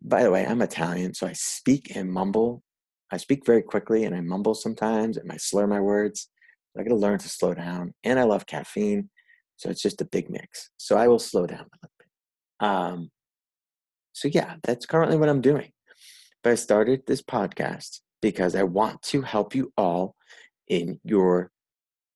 By 0.00 0.22
the 0.22 0.30
way, 0.30 0.46
I'm 0.46 0.62
Italian, 0.62 1.12
so 1.12 1.26
I 1.26 1.34
speak 1.34 1.94
and 1.94 2.10
mumble. 2.10 2.62
I 3.10 3.18
speak 3.18 3.44
very 3.44 3.60
quickly 3.60 4.04
and 4.04 4.14
I 4.14 4.22
mumble 4.22 4.54
sometimes 4.54 5.18
and 5.18 5.30
I 5.30 5.36
slur 5.36 5.66
my 5.66 5.80
words. 5.80 6.30
I 6.78 6.82
got 6.82 6.88
to 6.88 6.94
learn 6.94 7.18
to 7.18 7.28
slow 7.28 7.52
down. 7.52 7.92
And 8.04 8.18
I 8.18 8.22
love 8.22 8.46
caffeine, 8.46 9.10
so 9.58 9.68
it's 9.68 9.82
just 9.82 10.00
a 10.00 10.06
big 10.06 10.30
mix. 10.30 10.70
So 10.78 10.96
I 10.96 11.08
will 11.08 11.18
slow 11.18 11.46
down 11.46 11.66
a 11.66 11.76
little 11.82 11.96
bit. 11.98 12.66
Um, 12.66 13.10
so 14.14 14.28
yeah, 14.28 14.54
that's 14.62 14.86
currently 14.86 15.18
what 15.18 15.28
I'm 15.28 15.42
doing. 15.42 15.72
But 16.42 16.52
I 16.52 16.54
started 16.54 17.02
this 17.06 17.20
podcast 17.20 18.00
because 18.22 18.56
I 18.56 18.62
want 18.62 19.02
to 19.10 19.20
help 19.20 19.54
you 19.54 19.74
all 19.76 20.16
in 20.68 21.00
your 21.04 21.50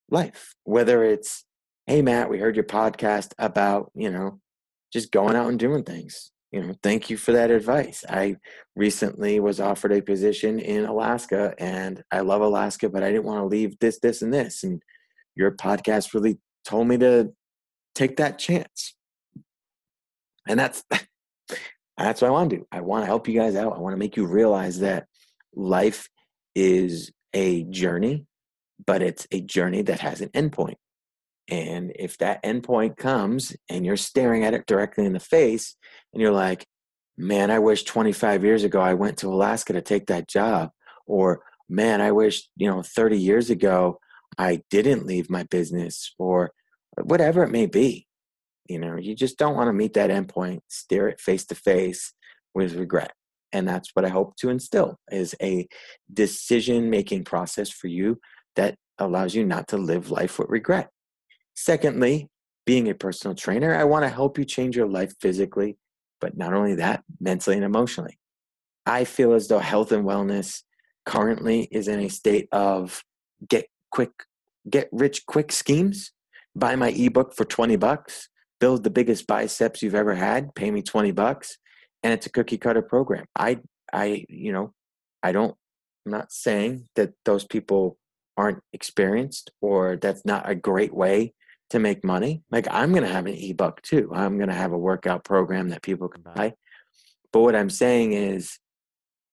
life. 0.08 0.54
Whether 0.64 1.04
it's, 1.04 1.44
hey, 1.86 2.02
Matt, 2.02 2.28
we 2.28 2.38
heard 2.38 2.56
your 2.56 2.64
podcast 2.64 3.32
about, 3.38 3.92
you 3.94 4.10
know, 4.10 4.40
just 4.92 5.12
going 5.12 5.36
out 5.36 5.48
and 5.48 5.58
doing 5.58 5.84
things. 5.84 6.32
You 6.50 6.62
know, 6.62 6.74
thank 6.82 7.10
you 7.10 7.16
for 7.16 7.32
that 7.32 7.50
advice. 7.50 8.04
I 8.08 8.36
recently 8.74 9.38
was 9.38 9.60
offered 9.60 9.92
a 9.92 10.00
position 10.00 10.58
in 10.58 10.84
Alaska 10.84 11.54
and 11.58 12.02
I 12.10 12.20
love 12.20 12.40
Alaska, 12.40 12.88
but 12.88 13.02
I 13.02 13.10
didn't 13.10 13.24
want 13.24 13.40
to 13.40 13.46
leave 13.46 13.78
this, 13.78 14.00
this, 14.00 14.22
and 14.22 14.34
this. 14.34 14.64
And 14.64 14.82
your 15.36 15.52
podcast 15.52 16.12
really 16.12 16.38
told 16.64 16.88
me 16.88 16.98
to 16.98 17.32
take 17.94 18.16
that 18.16 18.38
chance. 18.38 18.94
And 20.48 20.58
that's 20.58 20.84
that's 21.98 22.20
what 22.20 22.28
I 22.28 22.30
want 22.30 22.50
to 22.50 22.56
do. 22.56 22.66
I 22.72 22.80
want 22.80 23.02
to 23.02 23.06
help 23.06 23.28
you 23.28 23.38
guys 23.38 23.54
out. 23.54 23.76
I 23.76 23.80
want 23.80 23.92
to 23.92 23.98
make 23.98 24.16
you 24.16 24.26
realize 24.26 24.80
that 24.80 25.06
life 25.54 26.08
is 26.54 27.12
a 27.32 27.64
journey, 27.64 28.26
but 28.86 29.02
it's 29.02 29.26
a 29.30 29.40
journey 29.40 29.82
that 29.82 30.00
has 30.00 30.20
an 30.20 30.30
endpoint. 30.30 30.76
And 31.48 31.92
if 31.96 32.18
that 32.18 32.42
endpoint 32.42 32.96
comes 32.96 33.56
and 33.68 33.86
you're 33.86 33.96
staring 33.96 34.44
at 34.44 34.54
it 34.54 34.66
directly 34.66 35.04
in 35.04 35.12
the 35.12 35.20
face 35.20 35.76
and 36.12 36.20
you're 36.20 36.32
like, 36.32 36.66
man, 37.16 37.50
I 37.50 37.58
wish 37.58 37.84
25 37.84 38.44
years 38.44 38.64
ago 38.64 38.80
I 38.80 38.94
went 38.94 39.18
to 39.18 39.28
Alaska 39.28 39.72
to 39.72 39.80
take 39.80 40.06
that 40.06 40.28
job. 40.28 40.70
Or, 41.06 41.42
man, 41.68 42.00
I 42.00 42.12
wish, 42.12 42.48
you 42.56 42.68
know, 42.68 42.82
30 42.82 43.18
years 43.18 43.48
ago 43.50 44.00
I 44.38 44.62
didn't 44.70 45.06
leave 45.06 45.30
my 45.30 45.44
business 45.44 46.12
or 46.18 46.50
whatever 47.02 47.42
it 47.42 47.50
may 47.50 47.66
be. 47.66 48.06
You 48.68 48.80
know, 48.80 48.96
you 48.96 49.14
just 49.14 49.38
don't 49.38 49.54
want 49.54 49.68
to 49.68 49.72
meet 49.72 49.94
that 49.94 50.10
endpoint, 50.10 50.60
stare 50.68 51.08
it 51.08 51.20
face 51.20 51.46
to 51.46 51.54
face 51.54 52.12
with 52.54 52.74
regret. 52.74 53.12
And 53.52 53.68
that's 53.68 53.90
what 53.94 54.04
I 54.04 54.08
hope 54.08 54.36
to 54.38 54.50
instill 54.50 54.98
is 55.10 55.34
a 55.40 55.68
decision 56.12 56.90
making 56.90 57.24
process 57.24 57.70
for 57.70 57.86
you 57.86 58.18
that 58.56 58.74
allows 58.98 59.34
you 59.34 59.44
not 59.44 59.68
to 59.68 59.76
live 59.76 60.10
life 60.10 60.38
with 60.38 60.48
regret. 60.50 60.90
Secondly, 61.56 62.28
being 62.64 62.88
a 62.88 62.94
personal 62.94 63.34
trainer, 63.34 63.74
I 63.74 63.84
want 63.84 64.04
to 64.04 64.08
help 64.08 64.38
you 64.38 64.44
change 64.44 64.76
your 64.76 64.88
life 64.88 65.12
physically, 65.20 65.76
but 66.20 66.36
not 66.36 66.52
only 66.54 66.76
that, 66.76 67.02
mentally 67.20 67.56
and 67.56 67.64
emotionally. 67.64 68.18
I 68.84 69.04
feel 69.04 69.32
as 69.32 69.48
though 69.48 69.58
health 69.58 69.90
and 69.90 70.04
wellness 70.04 70.62
currently 71.04 71.68
is 71.72 71.88
in 71.88 72.00
a 72.00 72.08
state 72.08 72.48
of 72.52 73.02
get 73.48 73.66
quick, 73.90 74.10
get 74.70 74.88
rich 74.92 75.26
quick 75.26 75.50
schemes. 75.50 76.12
Buy 76.54 76.76
my 76.76 76.90
ebook 76.90 77.34
for 77.34 77.44
20 77.44 77.76
bucks 77.76 78.28
build 78.60 78.84
the 78.84 78.90
biggest 78.90 79.26
biceps 79.26 79.82
you've 79.82 79.94
ever 79.94 80.14
had 80.14 80.54
pay 80.54 80.70
me 80.70 80.82
20 80.82 81.10
bucks 81.12 81.58
and 82.02 82.12
it's 82.12 82.26
a 82.26 82.30
cookie 82.30 82.58
cutter 82.58 82.82
program 82.82 83.26
i 83.36 83.58
i 83.92 84.24
you 84.28 84.52
know 84.52 84.72
i 85.22 85.32
don't 85.32 85.54
i'm 86.04 86.12
not 86.12 86.32
saying 86.32 86.86
that 86.96 87.12
those 87.24 87.44
people 87.44 87.98
aren't 88.36 88.60
experienced 88.72 89.50
or 89.60 89.96
that's 89.96 90.24
not 90.24 90.48
a 90.48 90.54
great 90.54 90.94
way 90.94 91.32
to 91.70 91.78
make 91.78 92.04
money 92.04 92.42
like 92.50 92.66
i'm 92.70 92.92
going 92.92 93.02
to 93.02 93.12
have 93.12 93.26
an 93.26 93.34
ebook 93.34 93.82
too 93.82 94.10
i'm 94.14 94.36
going 94.36 94.48
to 94.48 94.54
have 94.54 94.72
a 94.72 94.78
workout 94.78 95.24
program 95.24 95.68
that 95.68 95.82
people 95.82 96.08
can 96.08 96.22
buy 96.22 96.52
but 97.32 97.40
what 97.40 97.56
i'm 97.56 97.70
saying 97.70 98.12
is 98.12 98.58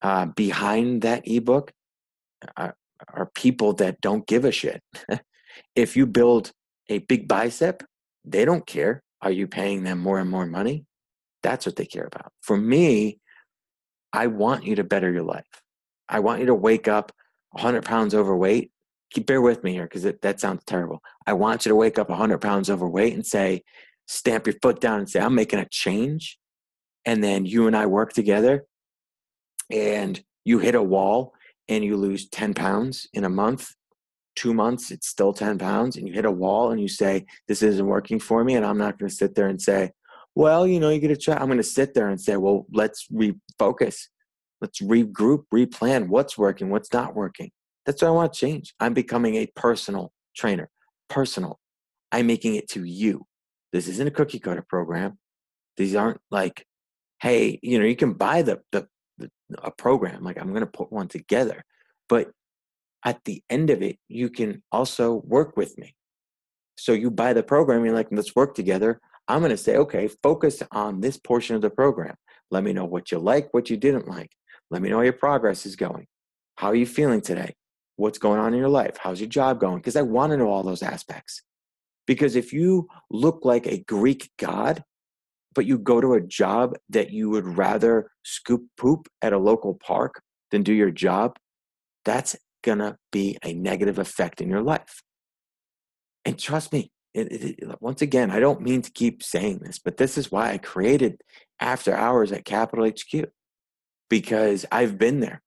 uh, 0.02 0.26
behind 0.26 1.04
that 1.04 1.24
ebook 1.26 1.72
are, 2.58 2.76
are 3.13 3.32
people 3.36 3.74
that 3.74 4.02
don't 4.02 4.28
give 4.28 4.46
a 4.46 4.52
shit 4.52 4.82
if 5.76 5.96
you 5.96 6.06
build 6.06 6.52
a 6.89 7.00
big 7.00 7.28
bicep 7.28 7.84
they 8.26 8.46
don't 8.46 8.65
care 8.65 9.04
are 9.24 9.32
you 9.32 9.48
paying 9.48 9.84
them 9.84 10.00
more 10.00 10.19
and 10.19 10.30
more 10.30 10.46
money? 10.46 10.86
That's 11.43 11.65
what 11.65 11.78
they 11.78 11.86
care 11.86 12.06
about. 12.06 12.34
For 12.41 12.58
me, 12.58 13.19
I 14.12 14.28
want 14.28 14.65
you 14.65 14.76
to 14.76 14.84
better 14.84 15.12
your 15.12 15.24
life. 15.24 15.46
I 16.10 16.19
want 16.19 16.41
you 16.41 16.48
to 16.48 16.56
wake 16.56 16.89
up 16.89 17.13
100 17.52 17.86
pounds 17.86 18.13
overweight. 18.13 18.72
Keep 19.13 19.28
bear 19.28 19.41
with 19.41 19.63
me 19.63 19.73
here 19.73 19.84
because 19.84 20.04
that 20.04 20.39
sounds 20.39 20.63
terrible. 20.65 21.02
I 21.28 21.34
want 21.34 21.65
you 21.65 21.69
to 21.69 21.76
wake 21.76 21.99
up 21.99 22.10
100 22.10 22.39
pounds 22.39 22.69
overweight 22.69 23.13
and 23.13 23.26
say, 23.26 23.63
stamp 24.08 24.47
your 24.47 24.56
foot 24.62 24.82
down 24.82 24.99
and 24.99 25.10
say, 25.10 25.19
I'm 25.19 25.36
making 25.36 25.60
a 25.60 25.67
change. 25.69 26.38
and 27.06 27.23
then 27.23 27.45
you 27.45 27.67
and 27.67 27.76
I 27.76 27.86
work 27.86 28.13
together 28.13 28.65
and 29.69 30.21
you 30.45 30.60
hit 30.60 30.76
a 30.76 30.82
wall 30.82 31.34
and 31.67 31.84
you 31.84 31.97
lose 31.97 32.30
10 32.30 32.54
pounds 32.54 33.08
in 33.13 33.23
a 33.23 33.30
month, 33.30 33.73
two 34.36 34.54
months, 34.54 34.91
it's 34.91 35.08
still 35.08 35.34
10 35.34 35.58
pounds, 35.58 35.95
and 35.95 36.08
you 36.08 36.13
hit 36.13 36.26
a 36.26 36.32
wall 36.32 36.71
and 36.71 36.82
you 36.82 36.88
say, 36.88 37.26
This 37.47 37.62
isn't 37.62 37.86
working 37.86 38.19
for 38.19 38.43
me. 38.43 38.56
And 38.56 38.65
I'm 38.65 38.78
not 38.78 38.97
going 38.97 39.10
to 39.10 39.15
sit 39.15 39.36
there 39.36 39.47
and 39.47 39.62
say, 39.62 39.91
Well, 40.36 40.65
you 40.67 40.80
know, 40.80 40.89
you 40.89 40.99
get 40.99 41.12
a 41.12 41.17
try. 41.17 41.36
I'm 41.36 41.47
going 41.47 41.58
to 41.58 41.63
sit 41.63 41.93
there 41.93 42.10
and 42.10 42.19
say, 42.19 42.36
Well, 42.38 42.65
let's 42.71 43.08
refocus. 43.08 44.08
Let's 44.62 44.82
regroup, 44.82 45.43
replan 45.54 46.08
what's 46.08 46.38
working, 46.38 46.69
what's 46.69 46.91
not 46.93 47.15
working. 47.15 47.52
That's 47.86 48.02
what 48.02 48.08
I 48.10 48.12
want 48.12 48.34
to 48.34 48.39
change. 48.39 48.74
I'm 48.80 48.93
becoming 48.93 49.36
a 49.36 49.48
personal 49.56 50.12
trainer. 50.36 50.69
Personal. 51.10 51.60
I'm 52.12 52.28
making 52.28 52.56
it 52.56 52.69
to 52.69 52.84
you. 52.84 53.26
This 53.72 53.88
isn't 53.88 54.08
a 54.08 54.12
cookie 54.12 54.39
cutter 54.39 54.65
program. 54.67 55.17
These 55.78 55.96
aren't 55.96 56.22
like, 56.30 56.65
hey, 57.22 57.60
you 57.63 57.80
know, 57.80 57.86
you 57.86 57.96
can 57.96 58.13
buy 58.13 58.43
the, 58.43 58.62
the, 58.72 58.88
the 59.17 59.30
a 59.63 59.72
program. 59.72 60.24
Like 60.24 60.39
I'm 60.39 60.50
going 60.50 60.62
to 60.62 60.67
put 60.67 60.91
one 60.91 61.08
together, 61.08 61.63
but 62.08 62.30
at 63.06 63.24
the 63.26 63.43
end 63.50 63.69
of 63.69 63.82
it, 63.82 63.98
you 64.08 64.30
can 64.30 64.63
also 64.72 65.22
work 65.26 65.58
with 65.58 65.78
me. 65.78 65.96
So 66.78 66.93
you 66.93 67.12
buy 67.12 67.34
the 67.34 67.43
program, 67.43 67.84
you're 67.86 67.93
like, 67.93 68.08
let's 68.12 68.36
work 68.36 68.56
together. 68.56 69.00
I'm 69.28 69.39
going 69.39 69.52
to 69.52 69.58
say, 69.58 69.78
okay, 69.78 70.10
focus 70.22 70.62
on 70.72 71.02
this 71.02 71.17
portion 71.17 71.56
of 71.56 71.62
the 71.62 71.69
program. 71.69 72.15
Let 72.52 72.63
me 72.63 72.74
know 72.74 72.86
what 72.86 73.12
you 73.12 73.19
like, 73.19 73.54
what 73.54 73.69
you 73.69 73.78
didn't 73.78 74.08
like. 74.08 74.32
Let 74.69 74.82
me 74.82 74.89
know 74.89 74.98
how 74.98 75.04
your 75.04 75.13
progress 75.13 75.65
is 75.65 75.76
going. 75.76 76.08
How 76.56 76.69
are 76.69 76.76
you 76.76 76.86
feeling 76.86 77.22
today? 77.22 77.54
What's 78.04 78.20
going 78.20 78.38
on 78.38 78.54
in 78.54 78.60
your 78.60 78.68
life? 78.68 78.98
How's 79.00 79.22
your 79.22 79.30
job 79.30 79.62
going? 79.62 79.78
Because 79.78 79.96
I 79.96 80.02
want 80.02 80.32
to 80.32 80.38
know 80.38 80.50
all 80.50 80.62
those 80.62 80.84
aspects. 80.84 81.42
Because 82.06 82.36
if 82.36 82.52
you 82.52 82.89
look 83.10 83.46
like 83.46 83.66
a 83.66 83.82
Greek 83.88 84.30
god, 84.38 84.84
but 85.56 85.66
you 85.66 85.78
go 85.78 86.02
to 86.02 86.16
a 86.16 86.20
job 86.20 86.76
that 86.89 87.12
you 87.12 87.30
would 87.30 87.58
rather 87.58 88.12
scoop 88.26 88.66
poop 88.76 89.08
at 89.22 89.32
a 89.32 89.38
local 89.38 89.76
park 89.76 90.22
than 90.52 90.63
do 90.63 90.74
your 90.74 90.92
job, 90.92 91.38
that's 92.04 92.36
going 92.62 92.80
to 92.80 92.98
be 93.13 93.38
a 93.42 93.54
negative 93.54 93.98
effect 93.98 94.42
in 94.42 94.50
your 94.50 94.62
life. 94.62 95.02
And 96.26 96.38
trust 96.38 96.74
me, 96.74 96.92
it, 97.13 97.32
it, 97.32 97.82
once 97.82 98.02
again, 98.02 98.32
I 98.32 98.42
don't 98.42 98.60
mean 98.60 98.82
to 98.82 98.92
keep 98.92 99.24
saying 99.24 99.60
this, 99.60 99.80
but 99.80 99.96
this 99.96 100.18
is 100.18 100.30
why 100.30 100.52
I 100.52 100.58
created 100.58 101.22
After 101.62 101.96
Hours 101.96 102.34
at 102.34 102.44
Capital 102.44 102.86
HQ 102.86 103.30
because 104.10 104.66
I've 104.74 104.98
been 104.98 105.22
there. 105.22 105.42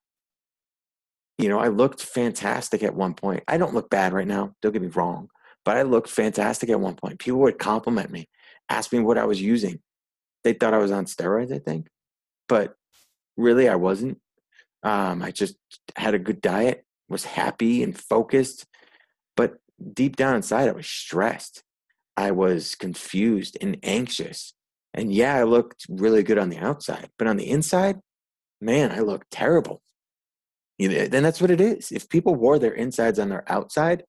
You 1.39 1.49
know, 1.49 1.59
I 1.59 1.69
looked 1.69 2.03
fantastic 2.03 2.83
at 2.83 2.95
one 2.95 3.15
point. 3.15 3.45
I 3.47 3.59
don't 3.59 3.75
look 3.75 3.91
bad 3.91 4.13
right 4.13 4.27
now, 4.27 4.55
don't 4.63 4.73
get 4.73 4.83
me 4.83 4.89
wrong, 4.89 5.29
but 5.65 5.77
I 5.77 5.83
looked 5.83 6.09
fantastic 6.09 6.71
at 6.71 6.81
one 6.81 6.95
point. 6.95 7.19
People 7.19 7.41
would 7.41 7.59
compliment 7.59 8.11
me, 8.11 8.29
ask 8.69 8.93
me 8.93 9.01
what 9.01 9.19
I 9.19 9.25
was 9.25 9.41
using. 9.41 9.81
They 10.45 10.53
thought 10.53 10.75
I 10.75 10.79
was 10.79 10.93
on 10.93 11.05
steroids, 11.05 11.53
I 11.53 11.59
think, 11.59 11.89
but 12.49 12.75
really 13.37 13.69
I 13.69 13.75
wasn't. 13.75 14.19
Um, 14.83 15.23
I 15.23 15.31
just 15.31 15.57
had 15.97 16.15
a 16.15 16.19
good 16.19 16.41
diet, 16.41 16.85
was 17.09 17.25
happy 17.25 17.83
and 17.83 17.99
focused, 17.99 18.67
but 19.37 19.55
deep 19.93 20.17
down 20.17 20.37
inside, 20.37 20.69
I 20.69 20.73
was 20.73 20.87
stressed. 20.87 21.63
I 22.17 22.31
was 22.31 22.75
confused 22.75 23.59
and 23.61 23.77
anxious. 23.83 24.55
And 24.95 25.13
yeah, 25.13 25.37
I 25.37 25.43
looked 25.43 25.87
really 25.89 26.23
good 26.23 26.39
on 26.39 26.49
the 26.49 26.59
outside, 26.59 27.11
but 27.19 27.29
on 27.29 27.37
the 27.37 27.51
inside, 27.51 28.01
man, 28.61 28.91
I 28.91 29.01
looked 29.01 29.31
terrible. 29.31 29.83
You 30.79 30.89
know, 30.89 31.07
then 31.07 31.23
that's 31.23 31.41
what 31.41 31.51
it 31.51 31.61
is. 31.61 31.91
If 31.91 32.09
people 32.09 32.35
wore 32.35 32.59
their 32.59 32.75
insides 32.75 33.19
on 33.19 33.31
their 33.31 33.51
outside, 33.51 34.05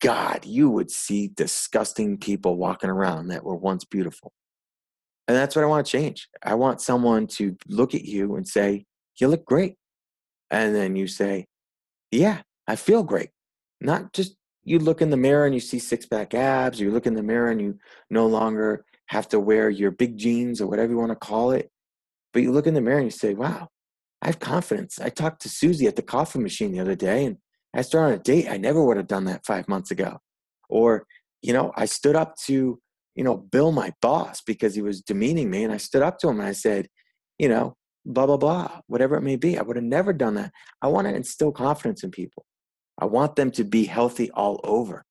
God, 0.00 0.44
you 0.44 0.70
would 0.70 0.90
see 0.90 1.28
disgusting 1.28 2.18
people 2.18 2.56
walking 2.56 2.90
around 2.90 3.28
that 3.28 3.44
were 3.44 3.56
once 3.56 3.84
beautiful. 3.84 4.32
And 5.28 5.36
that's 5.36 5.54
what 5.54 5.64
I 5.64 5.68
want 5.68 5.86
to 5.86 5.92
change. 5.92 6.28
I 6.42 6.54
want 6.54 6.80
someone 6.80 7.26
to 7.28 7.56
look 7.68 7.94
at 7.94 8.04
you 8.04 8.36
and 8.36 8.46
say, 8.46 8.86
You 9.18 9.28
look 9.28 9.44
great. 9.44 9.76
And 10.50 10.74
then 10.74 10.96
you 10.96 11.06
say, 11.06 11.46
Yeah, 12.10 12.42
I 12.66 12.76
feel 12.76 13.02
great. 13.02 13.30
Not 13.80 14.12
just 14.12 14.36
you 14.64 14.78
look 14.78 15.02
in 15.02 15.10
the 15.10 15.16
mirror 15.16 15.44
and 15.44 15.54
you 15.54 15.60
see 15.60 15.78
six 15.78 16.06
pack 16.06 16.34
abs, 16.34 16.80
or 16.80 16.84
you 16.84 16.90
look 16.90 17.06
in 17.06 17.14
the 17.14 17.22
mirror 17.22 17.50
and 17.50 17.60
you 17.60 17.78
no 18.10 18.26
longer 18.26 18.84
have 19.06 19.28
to 19.28 19.40
wear 19.40 19.70
your 19.70 19.90
big 19.90 20.16
jeans 20.16 20.60
or 20.60 20.66
whatever 20.66 20.92
you 20.92 20.98
want 20.98 21.10
to 21.10 21.16
call 21.16 21.52
it. 21.52 21.70
But 22.32 22.42
you 22.42 22.50
look 22.50 22.66
in 22.66 22.74
the 22.74 22.80
mirror 22.80 22.98
and 22.98 23.06
you 23.06 23.10
say, 23.10 23.34
Wow, 23.34 23.68
I 24.22 24.26
have 24.26 24.38
confidence. 24.38 24.98
I 25.00 25.08
talked 25.10 25.42
to 25.42 25.48
Susie 25.48 25.86
at 25.86 25.96
the 25.96 26.02
coffee 26.02 26.38
machine 26.38 26.72
the 26.72 26.80
other 26.80 26.94
day 26.94 27.26
and 27.26 27.36
I 27.74 27.82
started 27.82 28.06
on 28.06 28.20
a 28.20 28.22
date. 28.22 28.48
I 28.48 28.56
never 28.56 28.82
would 28.82 28.96
have 28.96 29.08
done 29.08 29.24
that 29.24 29.44
five 29.44 29.68
months 29.68 29.90
ago. 29.90 30.18
Or, 30.68 31.06
you 31.42 31.52
know, 31.52 31.72
I 31.76 31.86
stood 31.86 32.16
up 32.16 32.36
to 32.46 32.80
you 33.14 33.24
know, 33.24 33.36
Bill, 33.36 33.72
my 33.72 33.92
boss, 34.00 34.40
because 34.40 34.74
he 34.74 34.82
was 34.82 35.00
demeaning 35.00 35.50
me. 35.50 35.64
And 35.64 35.72
I 35.72 35.76
stood 35.76 36.02
up 36.02 36.18
to 36.20 36.28
him 36.28 36.40
and 36.40 36.48
I 36.48 36.52
said, 36.52 36.88
you 37.38 37.48
know, 37.48 37.76
blah, 38.04 38.26
blah, 38.26 38.36
blah, 38.36 38.80
whatever 38.86 39.16
it 39.16 39.22
may 39.22 39.36
be. 39.36 39.58
I 39.58 39.62
would 39.62 39.76
have 39.76 39.84
never 39.84 40.12
done 40.12 40.34
that. 40.34 40.52
I 40.80 40.88
want 40.88 41.06
to 41.06 41.14
instill 41.14 41.52
confidence 41.52 42.02
in 42.02 42.10
people. 42.10 42.44
I 42.98 43.06
want 43.06 43.36
them 43.36 43.50
to 43.52 43.64
be 43.64 43.84
healthy 43.84 44.30
all 44.30 44.60
over. 44.64 45.04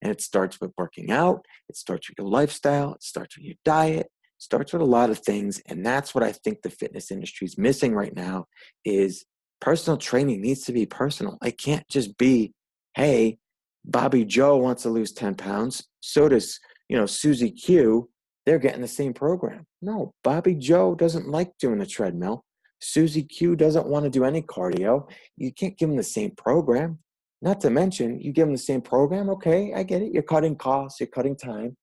And 0.00 0.12
it 0.12 0.20
starts 0.20 0.60
with 0.60 0.70
working 0.78 1.10
out, 1.10 1.44
it 1.68 1.76
starts 1.76 2.08
with 2.08 2.18
your 2.18 2.28
lifestyle, 2.28 2.94
it 2.94 3.02
starts 3.02 3.36
with 3.36 3.44
your 3.44 3.56
diet, 3.64 4.06
starts 4.38 4.72
with 4.72 4.82
a 4.82 4.86
lot 4.86 5.10
of 5.10 5.18
things. 5.18 5.60
And 5.66 5.84
that's 5.84 6.14
what 6.14 6.24
I 6.24 6.32
think 6.32 6.62
the 6.62 6.70
fitness 6.70 7.10
industry 7.10 7.46
is 7.46 7.58
missing 7.58 7.94
right 7.94 8.14
now 8.14 8.46
is 8.84 9.24
personal 9.60 9.96
training 9.96 10.40
needs 10.40 10.64
to 10.64 10.72
be 10.72 10.86
personal. 10.86 11.38
It 11.44 11.58
can't 11.58 11.86
just 11.88 12.16
be, 12.18 12.52
hey, 12.94 13.38
Bobby 13.84 14.24
Joe 14.24 14.56
wants 14.56 14.82
to 14.84 14.90
lose 14.90 15.12
10 15.12 15.34
pounds. 15.34 15.86
So 16.00 16.28
does 16.28 16.58
you 16.88 16.96
know, 16.96 17.06
Susie 17.06 17.50
Q, 17.50 18.08
they're 18.46 18.58
getting 18.58 18.80
the 18.80 18.88
same 18.88 19.12
program. 19.12 19.66
No, 19.82 20.14
Bobby 20.24 20.54
Joe 20.54 20.94
doesn't 20.94 21.28
like 21.28 21.52
doing 21.58 21.78
the 21.78 21.86
treadmill. 21.86 22.44
Susie 22.80 23.22
Q 23.22 23.56
doesn't 23.56 23.86
want 23.86 24.04
to 24.04 24.10
do 24.10 24.24
any 24.24 24.42
cardio. 24.42 25.08
You 25.36 25.52
can't 25.52 25.76
give 25.76 25.88
them 25.88 25.96
the 25.96 26.02
same 26.02 26.32
program. 26.36 26.98
Not 27.42 27.60
to 27.60 27.70
mention, 27.70 28.20
you 28.20 28.32
give 28.32 28.46
them 28.46 28.54
the 28.54 28.58
same 28.58 28.80
program. 28.80 29.28
Okay, 29.30 29.72
I 29.74 29.82
get 29.82 30.02
it. 30.02 30.12
You're 30.12 30.22
cutting 30.22 30.56
costs, 30.56 30.98
you're 30.98 31.08
cutting 31.08 31.36
time. 31.36 31.76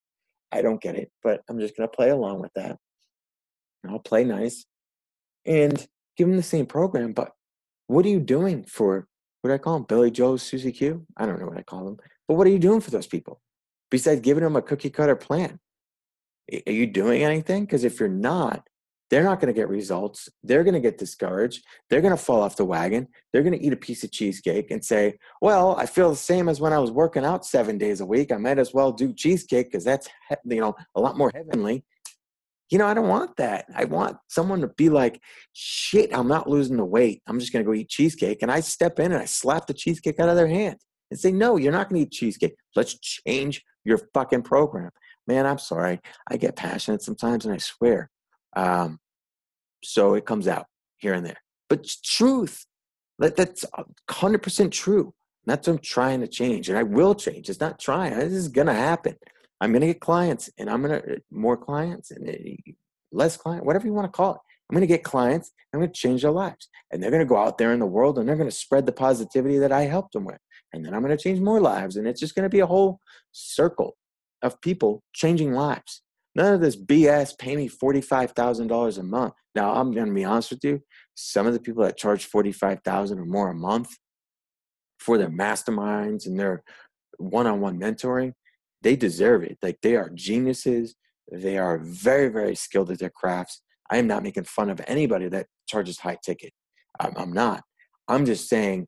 I 0.52 0.62
don't 0.62 0.82
get 0.82 0.96
it, 0.96 1.12
but 1.24 1.42
I'm 1.50 1.60
just 1.60 1.76
going 1.76 1.90
to 1.90 1.96
play 1.96 2.10
along 2.10 2.42
with 2.42 2.52
that. 2.56 2.78
I'll 3.88 4.00
play 4.00 4.24
nice 4.24 4.66
and 5.46 5.78
give 6.18 6.28
them 6.28 6.38
the 6.38 6.44
same 6.44 6.66
program. 6.66 7.14
But 7.14 7.32
what 7.88 8.06
are 8.06 8.10
you 8.10 8.20
doing 8.20 8.64
for 8.64 9.08
what 9.42 9.50
do 9.50 9.54
I 9.54 9.60
call 9.60 9.76
them? 9.76 9.84
Billy 9.84 10.10
Joe, 10.10 10.38
Susie 10.38 10.72
Q? 10.72 11.06
I 11.18 11.28
don't 11.28 11.40
know 11.40 11.46
what 11.46 11.58
I 11.58 11.62
call 11.62 11.86
them. 11.86 11.98
But 12.28 12.34
what 12.34 12.48
are 12.48 12.50
you 12.50 12.58
doing 12.58 12.82
for 12.82 12.90
those 12.90 13.06
people? 13.06 13.42
besides 13.92 14.22
giving 14.22 14.44
them 14.44 14.56
a 14.56 14.62
cookie 14.62 14.90
cutter 14.90 15.16
plan? 15.16 15.60
Are 16.68 16.72
you 16.72 16.88
doing 16.88 17.24
anything? 17.24 17.66
Because 17.66 17.84
if 17.84 18.00
you're 18.00 18.10
not, 18.10 18.68
they're 19.10 19.24
not 19.24 19.40
going 19.40 19.54
to 19.54 19.60
get 19.60 19.70
results. 19.70 20.30
They're 20.44 20.64
going 20.64 20.74
to 20.74 20.80
get 20.80 20.98
discouraged. 20.98 21.64
They're 21.90 22.02
going 22.02 22.16
to 22.16 22.24
fall 22.24 22.42
off 22.42 22.56
the 22.56 22.66
wagon. 22.66 23.08
They're 23.32 23.44
going 23.44 23.58
to 23.58 23.64
eat 23.64 23.74
a 23.74 23.78
piece 23.78 24.04
of 24.04 24.12
cheesecake 24.12 24.72
and 24.72 24.84
say, 24.84 25.18
Well, 25.42 25.76
I 25.76 25.86
feel 25.86 26.10
the 26.10 26.16
same 26.16 26.50
as 26.50 26.60
when 26.60 26.74
I 26.74 26.80
was 26.80 26.92
working 26.92 27.26
out 27.26 27.46
seven 27.46 27.78
days 27.78 28.02
a 28.02 28.06
week. 28.06 28.32
I 28.32 28.38
might 28.38 28.60
as 28.60 28.74
well 28.74 28.92
do 28.92 29.14
cheesecake 29.14 29.68
because 29.72 29.84
that's, 29.84 30.08
you 30.46 30.60
know, 30.60 30.76
a 30.96 31.02
lot 31.02 31.18
more 31.18 31.32
heavenly. 31.34 31.84
You 32.72 32.80
know, 32.80 32.88
I 32.88 32.96
don't 32.96 33.08
want 33.08 33.38
that. 33.38 33.66
I 33.76 33.86
want 33.86 34.18
someone 34.28 34.62
to 34.62 34.68
be 34.68 34.90
like, 34.90 35.22
Shit, 35.54 36.16
I'm 36.16 36.28
not 36.28 36.50
losing 36.50 36.78
the 36.78 36.86
weight. 36.86 37.22
I'm 37.28 37.40
just 37.40 37.54
going 37.54 37.64
to 37.64 37.70
go 37.70 37.76
eat 37.76 37.90
cheesecake. 37.90 38.42
And 38.42 38.52
I 38.52 38.60
step 38.62 39.00
in 39.00 39.12
and 39.12 39.22
I 39.22 39.26
slap 39.26 39.68
the 39.68 39.74
cheesecake 39.74 40.20
out 40.20 40.30
of 40.30 40.36
their 40.36 40.48
hand 40.48 40.78
and 41.12 41.20
say, 41.20 41.32
No, 41.32 41.58
you're 41.58 41.72
not 41.72 41.90
going 41.90 42.02
to 42.02 42.08
eat 42.08 42.12
cheesecake. 42.12 42.56
Let's 42.76 42.98
change 43.00 43.64
your 43.84 44.00
fucking 44.16 44.42
program. 44.42 44.90
Man, 45.28 45.46
I'm 45.46 45.60
sorry. 45.60 46.00
I 46.28 46.38
get 46.38 46.56
passionate 46.56 47.04
sometimes 47.04 47.46
and 47.46 47.54
I 47.54 47.58
swear. 47.58 48.10
Um, 48.56 49.00
so 49.84 50.14
it 50.14 50.26
comes 50.26 50.48
out 50.48 50.66
here 50.98 51.14
and 51.14 51.26
there. 51.26 51.42
But 51.70 51.88
truth, 52.04 52.66
that, 53.20 53.36
that's 53.36 53.66
100% 54.10 54.72
true. 54.72 55.14
That's 55.46 55.68
what 55.68 55.74
I'm 55.74 55.80
trying 55.80 56.22
to 56.22 56.28
change. 56.28 56.70
And 56.70 56.78
I 56.78 56.84
will 56.84 57.14
change. 57.14 57.50
It's 57.50 57.60
not 57.60 57.80
trying. 57.80 58.18
This 58.18 58.34
is 58.34 58.48
going 58.48 58.68
to 58.68 58.74
happen. 58.74 59.16
I'm 59.62 59.72
going 59.72 59.82
to 59.82 59.88
get 59.88 60.02
clients 60.02 60.50
and 60.58 60.70
I'm 60.70 60.82
going 60.82 61.02
to, 61.02 61.22
more 61.32 61.56
clients 61.56 62.12
and 62.12 62.30
uh, 62.30 62.72
less 63.12 63.38
client, 63.38 63.66
whatever 63.66 63.86
you 63.86 63.94
want 63.94 64.12
to 64.12 64.16
call 64.16 64.36
it. 64.36 64.42
I'm 64.70 64.76
going 64.76 64.82
to 64.82 64.88
get 64.88 65.04
clients. 65.04 65.52
I'm 65.72 65.80
going 65.80 65.92
to 65.92 66.00
change 66.00 66.24
their 66.24 66.32
lives. 66.32 66.68
And 66.92 67.02
they're 67.02 67.12
going 67.12 67.22
to 67.22 67.30
go 67.30 67.38
out 67.38 67.58
there 67.58 67.72
in 67.72 67.80
the 67.80 67.86
world 67.86 68.18
and 68.18 68.28
they're 68.28 68.36
going 68.36 68.50
to 68.50 68.56
spread 68.56 68.86
the 68.86 68.92
positivity 68.92 69.60
that 69.60 69.72
I 69.72 69.84
helped 69.84 70.14
them 70.14 70.26
with 70.26 70.40
and 70.76 70.86
then 70.86 70.94
I'm 70.94 71.02
going 71.02 71.16
to 71.16 71.24
change 71.24 71.40
more 71.40 71.62
lives. 71.62 71.96
And 71.96 72.06
it's 72.06 72.20
just 72.20 72.36
going 72.36 72.44
to 72.44 72.50
be 72.50 72.60
a 72.60 72.68
whole 72.68 73.00
circle 73.32 73.96
of 74.42 74.60
people 74.62 75.02
changing 75.14 75.54
lives. 75.54 76.02
None 76.36 76.54
of 76.54 76.62
this 76.62 76.76
BS, 76.76 77.38
pay 77.38 77.56
me 77.56 77.70
$45,000 77.70 78.98
a 78.98 79.04
month. 79.04 79.34
Now, 79.56 79.74
I'm 79.74 79.92
going 79.92 80.08
to 80.08 80.14
be 80.14 80.26
honest 80.26 80.52
with 80.52 80.64
you. 80.64 80.82
Some 81.16 81.48
of 81.48 81.54
the 81.54 81.62
people 81.62 81.84
that 81.84 81.98
charge 81.98 82.26
45000 82.26 83.20
or 83.20 83.26
more 83.26 83.52
a 83.52 83.56
month 83.56 83.90
for 85.00 85.18
their 85.18 85.30
masterminds 85.30 86.26
and 86.26 86.38
their 86.38 86.62
one 87.18 87.48
on 87.48 87.62
one 87.62 87.80
mentoring, 87.80 88.34
they 88.82 88.98
deserve 88.98 89.44
it. 89.44 89.58
Like 89.62 89.80
they 89.82 89.96
are 89.96 90.10
geniuses. 90.14 90.96
They 91.32 91.58
are 91.58 91.80
very, 91.80 92.28
very 92.28 92.56
skilled 92.56 92.92
at 92.92 93.00
their 93.00 93.10
crafts. 93.10 93.62
I 93.90 93.98
am 93.98 94.08
not 94.08 94.24
making 94.24 94.44
fun 94.44 94.70
of 94.70 94.82
anybody 94.88 95.30
that 95.30 95.48
charges 95.68 96.00
high 96.00 96.18
ticket. 96.24 96.52
I'm, 97.00 97.14
I'm 97.18 97.34
not. 97.34 97.64
I'm 98.08 98.26
just 98.26 98.50
saying 98.50 98.88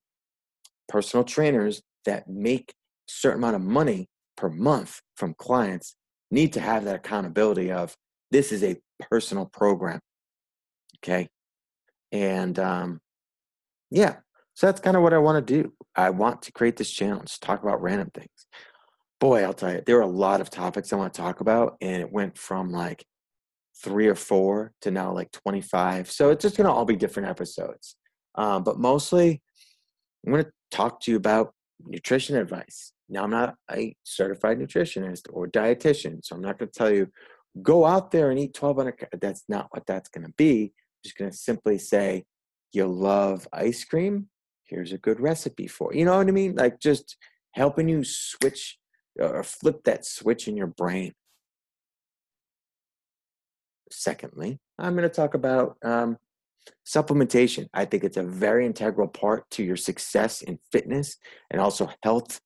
personal 0.89 1.23
trainers 1.23 1.81
that 2.05 2.27
make 2.27 2.73
certain 3.07 3.39
amount 3.39 3.55
of 3.55 3.61
money 3.61 4.09
per 4.35 4.49
month 4.49 5.01
from 5.15 5.33
clients 5.37 5.95
need 6.31 6.53
to 6.53 6.59
have 6.59 6.85
that 6.85 6.95
accountability 6.95 7.71
of 7.71 7.95
this 8.31 8.51
is 8.51 8.63
a 8.63 8.75
personal 9.09 9.45
program. 9.45 9.99
Okay. 11.03 11.29
And 12.11 12.57
um, 12.59 12.99
yeah, 13.89 14.17
so 14.53 14.67
that's 14.67 14.81
kind 14.81 14.97
of 14.97 15.03
what 15.03 15.13
I 15.13 15.19
want 15.19 15.45
to 15.45 15.63
do. 15.63 15.73
I 15.95 16.09
want 16.09 16.41
to 16.43 16.51
create 16.51 16.77
this 16.77 16.91
channel, 16.91 17.21
just 17.21 17.41
talk 17.41 17.63
about 17.63 17.81
random 17.81 18.09
things. 18.13 18.47
Boy, 19.19 19.43
I'll 19.43 19.53
tell 19.53 19.73
you, 19.73 19.81
there 19.85 19.97
are 19.97 20.01
a 20.01 20.07
lot 20.07 20.41
of 20.41 20.49
topics 20.49 20.93
I 20.93 20.95
want 20.95 21.13
to 21.13 21.21
talk 21.21 21.41
about, 21.41 21.77
and 21.81 22.01
it 22.01 22.11
went 22.11 22.37
from 22.37 22.71
like 22.71 23.03
three 23.83 24.07
or 24.07 24.15
four 24.15 24.73
to 24.81 24.91
now 24.91 25.11
like 25.11 25.31
25. 25.31 26.11
So 26.11 26.29
it's 26.29 26.41
just 26.41 26.57
going 26.57 26.65
to 26.65 26.71
all 26.71 26.85
be 26.85 26.95
different 26.95 27.29
episodes. 27.29 27.95
Um, 28.35 28.63
but 28.63 28.79
mostly, 28.79 29.41
I'm 30.25 30.33
going 30.33 30.45
to 30.45 30.51
talk 30.71 31.01
to 31.01 31.11
you 31.11 31.17
about 31.17 31.53
nutrition 31.85 32.35
advice. 32.35 32.93
Now, 33.09 33.23
I'm 33.23 33.29
not 33.29 33.55
a 33.71 33.95
certified 34.03 34.59
nutritionist 34.59 35.27
or 35.31 35.47
dietitian, 35.47 36.23
so 36.23 36.35
I'm 36.35 36.41
not 36.41 36.59
going 36.59 36.69
to 36.69 36.77
tell 36.77 36.91
you 36.91 37.07
go 37.61 37.85
out 37.85 38.11
there 38.11 38.29
and 38.29 38.39
eat 38.39 38.57
1200. 38.59 39.19
That's 39.21 39.43
not 39.47 39.67
what 39.71 39.85
that's 39.85 40.09
going 40.09 40.25
to 40.25 40.33
be. 40.37 40.63
I'm 40.63 41.03
just 41.03 41.17
going 41.17 41.31
to 41.31 41.37
simply 41.37 41.77
say, 41.77 42.25
you 42.73 42.85
love 42.85 43.47
ice 43.53 43.83
cream? 43.83 44.27
Here's 44.65 44.91
a 44.91 44.97
good 44.97 45.19
recipe 45.19 45.67
for 45.67 45.93
it. 45.93 45.99
You 45.99 46.05
know 46.05 46.17
what 46.17 46.27
I 46.27 46.31
mean? 46.31 46.55
Like 46.55 46.79
just 46.79 47.17
helping 47.53 47.87
you 47.87 48.03
switch 48.03 48.77
or 49.19 49.43
flip 49.43 49.83
that 49.85 50.05
switch 50.05 50.47
in 50.47 50.57
your 50.57 50.67
brain. 50.67 51.13
Secondly, 53.89 54.59
I'm 54.77 54.95
going 54.95 55.09
to 55.09 55.15
talk 55.15 55.33
about 55.33 55.77
um, 55.83 56.17
supplementation. 56.85 57.67
I 57.73 57.85
think 57.85 58.03
it's 58.03 58.17
a 58.17 58.23
very 58.23 58.65
integral 58.65 59.07
part 59.07 59.49
to 59.51 59.63
your 59.63 59.77
success 59.77 60.41
in 60.41 60.59
fitness 60.71 61.17
and 61.49 61.61
also 61.61 61.89
health, 62.03 62.41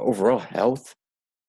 overall 0.00 0.38
health. 0.38 0.94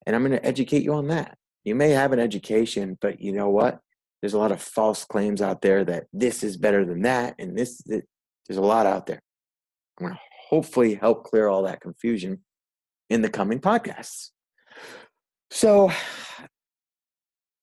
And 0.06 0.16
I'm 0.16 0.24
going 0.24 0.40
to 0.40 0.46
educate 0.46 0.84
you 0.84 0.94
on 0.94 1.08
that. 1.08 1.38
You 1.64 1.76
may 1.76 1.92
have 1.92 2.14
an 2.14 2.20
education, 2.20 2.98
but 3.02 3.20
you 3.22 3.32
know 3.32 3.50
what? 3.50 3.80
There's 4.22 4.34
a 4.34 4.40
lot 4.40 4.52
of 4.52 4.62
false 4.62 5.06
claims 5.06 5.42
out 5.42 5.62
there 5.62 5.84
that 5.86 6.06
this 6.12 6.44
is 6.44 6.58
better 6.58 6.86
than 6.86 7.04
that, 7.04 7.36
and 7.40 7.58
this, 7.58 7.82
this 7.86 8.02
there's 8.48 8.58
a 8.58 8.62
lot 8.62 8.86
out 8.86 9.06
there. 9.06 9.22
I'm 10.00 10.08
going 10.08 10.16
to 10.16 10.22
hopefully 10.50 10.96
help 10.96 11.24
clear 11.24 11.48
all 11.48 11.64
that 11.64 11.82
confusion 11.82 12.44
in 13.10 13.22
the 13.22 13.30
coming 13.30 13.60
podcasts. 13.60 14.32
So 15.52 15.92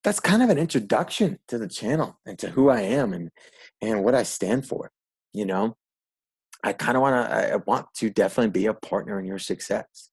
that's 0.05 0.20
kind 0.20 0.42
of 0.42 0.51
an 0.51 0.59
introduction 0.59 1.38
to 1.49 1.59
the 1.59 1.68
channel 1.68 2.18
and 2.25 2.38
to 2.38 2.51
who 2.51 2.68
I 2.68 2.81
am 2.83 3.12
and 3.12 3.31
and 3.83 4.05
what 4.05 4.14
I 4.14 4.22
stand 4.22 4.66
for. 4.66 4.90
You 5.33 5.46
know, 5.46 5.77
I 6.62 6.72
kind 6.72 6.96
of 6.96 7.03
want 7.03 7.29
to 7.29 7.55
I 7.55 7.57
want 7.57 7.87
to 7.96 8.11
definitely 8.11 8.51
be 8.51 8.66
a 8.66 8.75
partner 8.75 9.18
in 9.18 9.27
your 9.27 9.38
success. 9.38 10.11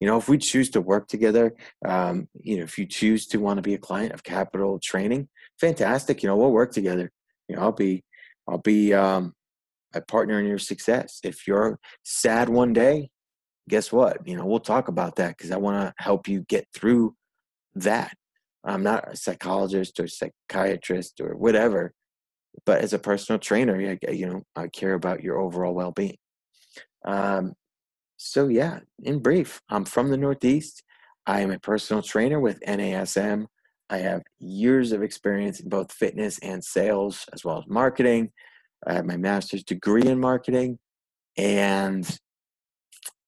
You 0.00 0.08
know, 0.08 0.16
if 0.16 0.28
we 0.28 0.38
choose 0.38 0.70
to 0.70 0.80
work 0.80 1.08
together, 1.08 1.54
um, 1.84 2.28
you 2.40 2.58
know, 2.58 2.64
if 2.64 2.78
you 2.78 2.86
choose 2.86 3.26
to 3.28 3.38
want 3.38 3.58
to 3.58 3.62
be 3.62 3.74
a 3.74 3.78
client 3.78 4.12
of 4.12 4.22
Capital 4.22 4.78
Training, 4.82 5.28
fantastic. 5.60 6.22
You 6.22 6.28
know, 6.28 6.36
we'll 6.36 6.52
work 6.52 6.72
together. 6.72 7.10
You 7.48 7.56
know, 7.56 7.62
I'll 7.62 7.72
be 7.72 8.04
I'll 8.48 8.58
be 8.58 8.92
um, 8.92 9.32
a 9.94 10.00
partner 10.00 10.38
in 10.38 10.46
your 10.46 10.58
success. 10.58 11.20
If 11.22 11.46
you're 11.46 11.78
sad 12.02 12.48
one 12.48 12.72
day, 12.72 13.10
guess 13.68 13.92
what? 13.92 14.26
You 14.26 14.36
know, 14.36 14.44
we'll 14.44 14.60
talk 14.60 14.88
about 14.88 15.16
that 15.16 15.36
because 15.36 15.50
I 15.50 15.56
want 15.56 15.80
to 15.80 16.02
help 16.02 16.28
you 16.28 16.44
get 16.48 16.66
through 16.74 17.14
that. 17.74 18.14
I'm 18.64 18.82
not 18.82 19.12
a 19.12 19.16
psychologist 19.16 20.00
or 20.00 20.08
psychiatrist 20.08 21.20
or 21.20 21.36
whatever, 21.36 21.92
but 22.64 22.80
as 22.80 22.92
a 22.92 22.98
personal 22.98 23.38
trainer, 23.38 23.78
you 24.10 24.26
know, 24.26 24.42
I 24.56 24.68
care 24.68 24.94
about 24.94 25.22
your 25.22 25.38
overall 25.38 25.74
well-being. 25.74 26.16
Um, 27.04 27.54
so 28.24 28.48
yeah, 28.48 28.80
in 29.02 29.18
brief, 29.18 29.60
I'm 29.68 29.84
from 29.84 30.08
the 30.08 30.16
Northeast. 30.16 30.82
I 31.26 31.40
am 31.40 31.50
a 31.50 31.58
personal 31.58 32.02
trainer 32.02 32.40
with 32.40 32.58
NASM. 32.60 33.46
I 33.90 33.98
have 33.98 34.22
years 34.38 34.92
of 34.92 35.02
experience 35.02 35.60
in 35.60 35.68
both 35.68 35.92
fitness 35.92 36.38
and 36.38 36.64
sales, 36.64 37.26
as 37.34 37.44
well 37.44 37.58
as 37.58 37.64
marketing. 37.68 38.30
I 38.86 38.94
have 38.94 39.04
my 39.04 39.18
master's 39.18 39.62
degree 39.62 40.06
in 40.06 40.20
marketing, 40.20 40.78
and 41.36 42.18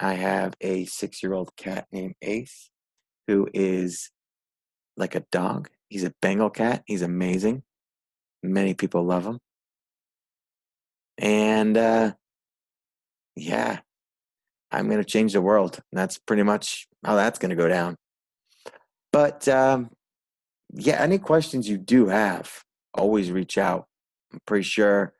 I 0.00 0.14
have 0.14 0.54
a 0.62 0.86
six 0.86 1.22
year 1.22 1.34
old 1.34 1.54
cat 1.56 1.86
named 1.92 2.14
Ace 2.22 2.70
who 3.26 3.48
is 3.52 4.10
like 4.96 5.14
a 5.14 5.24
dog. 5.30 5.68
He's 5.90 6.04
a 6.04 6.14
Bengal 6.22 6.50
cat. 6.50 6.82
He's 6.86 7.02
amazing. 7.02 7.64
Many 8.42 8.72
people 8.72 9.04
love 9.04 9.26
him. 9.26 9.40
And 11.18 11.76
uh, 11.76 12.12
yeah, 13.34 13.80
I'm 14.70 14.88
going 14.88 15.00
to 15.00 15.04
change 15.04 15.32
the 15.32 15.40
world. 15.40 15.80
And 15.92 15.98
That's 15.98 16.18
pretty 16.18 16.42
much 16.42 16.86
how 17.04 17.16
that's 17.16 17.38
going 17.38 17.50
to 17.50 17.56
go 17.56 17.68
down. 17.68 17.96
But 19.12 19.48
um, 19.48 19.90
yeah, 20.72 21.00
any 21.00 21.18
questions 21.18 21.68
you 21.68 21.78
do 21.78 22.08
have, 22.08 22.62
always 22.94 23.30
reach 23.30 23.58
out. 23.58 23.86
I'm 24.32 24.40
pretty 24.46 24.64
sure 24.64 25.14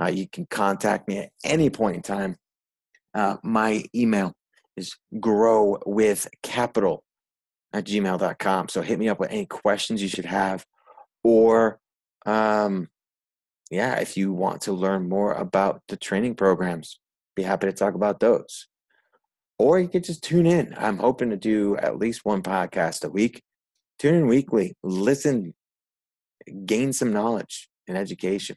uh, 0.00 0.06
you 0.06 0.28
can 0.28 0.46
contact 0.46 1.08
me 1.08 1.18
at 1.18 1.30
any 1.44 1.70
point 1.70 1.96
in 1.96 2.02
time. 2.02 2.36
Uh, 3.14 3.36
my 3.42 3.84
email 3.94 4.32
is 4.76 4.96
grow 5.20 5.78
with 5.84 6.28
capital 6.42 7.04
at 7.72 7.84
gmail.com. 7.84 8.68
So 8.68 8.82
hit 8.82 8.98
me 8.98 9.08
up 9.08 9.20
with 9.20 9.30
any 9.30 9.46
questions 9.46 10.02
you 10.02 10.08
should 10.08 10.24
have. 10.24 10.64
Or, 11.24 11.78
um, 12.26 12.88
yeah, 13.70 13.96
if 13.96 14.16
you 14.16 14.32
want 14.32 14.62
to 14.62 14.72
learn 14.72 15.08
more 15.08 15.32
about 15.32 15.82
the 15.88 15.96
training 15.96 16.34
programs, 16.36 16.98
be 17.34 17.42
happy 17.42 17.66
to 17.66 17.72
talk 17.72 17.94
about 17.94 18.20
those. 18.20 18.66
Or 19.62 19.78
you 19.78 19.86
could 19.86 20.02
just 20.02 20.24
tune 20.24 20.44
in. 20.44 20.74
I'm 20.76 20.98
hoping 20.98 21.30
to 21.30 21.36
do 21.36 21.76
at 21.76 21.96
least 21.96 22.24
one 22.24 22.42
podcast 22.42 23.04
a 23.04 23.08
week. 23.08 23.44
Tune 24.00 24.16
in 24.16 24.26
weekly, 24.26 24.74
listen, 24.82 25.54
gain 26.66 26.92
some 26.92 27.12
knowledge 27.12 27.68
and 27.86 27.96
education. 27.96 28.56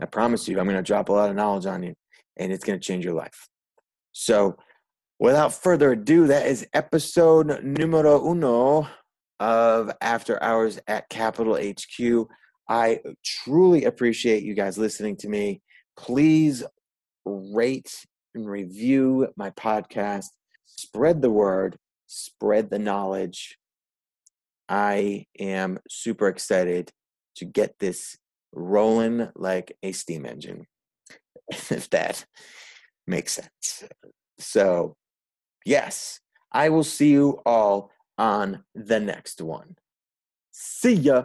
I 0.00 0.06
promise 0.06 0.48
you, 0.48 0.58
I'm 0.58 0.64
going 0.64 0.78
to 0.78 0.82
drop 0.82 1.10
a 1.10 1.12
lot 1.12 1.28
of 1.28 1.36
knowledge 1.36 1.66
on 1.66 1.82
you 1.82 1.92
and 2.38 2.50
it's 2.50 2.64
going 2.64 2.80
to 2.80 2.82
change 2.82 3.04
your 3.04 3.12
life. 3.12 3.48
So, 4.12 4.56
without 5.18 5.52
further 5.52 5.92
ado, 5.92 6.28
that 6.28 6.46
is 6.46 6.66
episode 6.72 7.62
numero 7.62 8.26
uno 8.26 8.88
of 9.40 9.92
After 10.00 10.42
Hours 10.42 10.80
at 10.88 11.10
Capital 11.10 11.56
HQ. 11.56 12.28
I 12.66 13.00
truly 13.22 13.84
appreciate 13.84 14.42
you 14.42 14.54
guys 14.54 14.78
listening 14.78 15.18
to 15.18 15.28
me. 15.28 15.60
Please 15.98 16.64
rate 17.26 18.06
and 18.34 18.48
review 18.48 19.28
my 19.36 19.50
podcast. 19.50 20.26
Spread 20.66 21.22
the 21.22 21.30
word, 21.30 21.76
spread 22.06 22.70
the 22.70 22.78
knowledge. 22.78 23.58
I 24.68 25.26
am 25.38 25.78
super 25.88 26.28
excited 26.28 26.90
to 27.36 27.44
get 27.44 27.78
this 27.78 28.16
rolling 28.52 29.28
like 29.34 29.76
a 29.82 29.92
steam 29.92 30.26
engine, 30.26 30.66
if 31.48 31.90
that 31.90 32.24
makes 33.06 33.32
sense. 33.32 33.84
So, 34.38 34.96
yes, 35.64 36.20
I 36.52 36.68
will 36.68 36.84
see 36.84 37.10
you 37.10 37.40
all 37.44 37.90
on 38.18 38.64
the 38.74 39.00
next 39.00 39.40
one. 39.40 39.76
See 40.52 40.94
ya. 40.94 41.24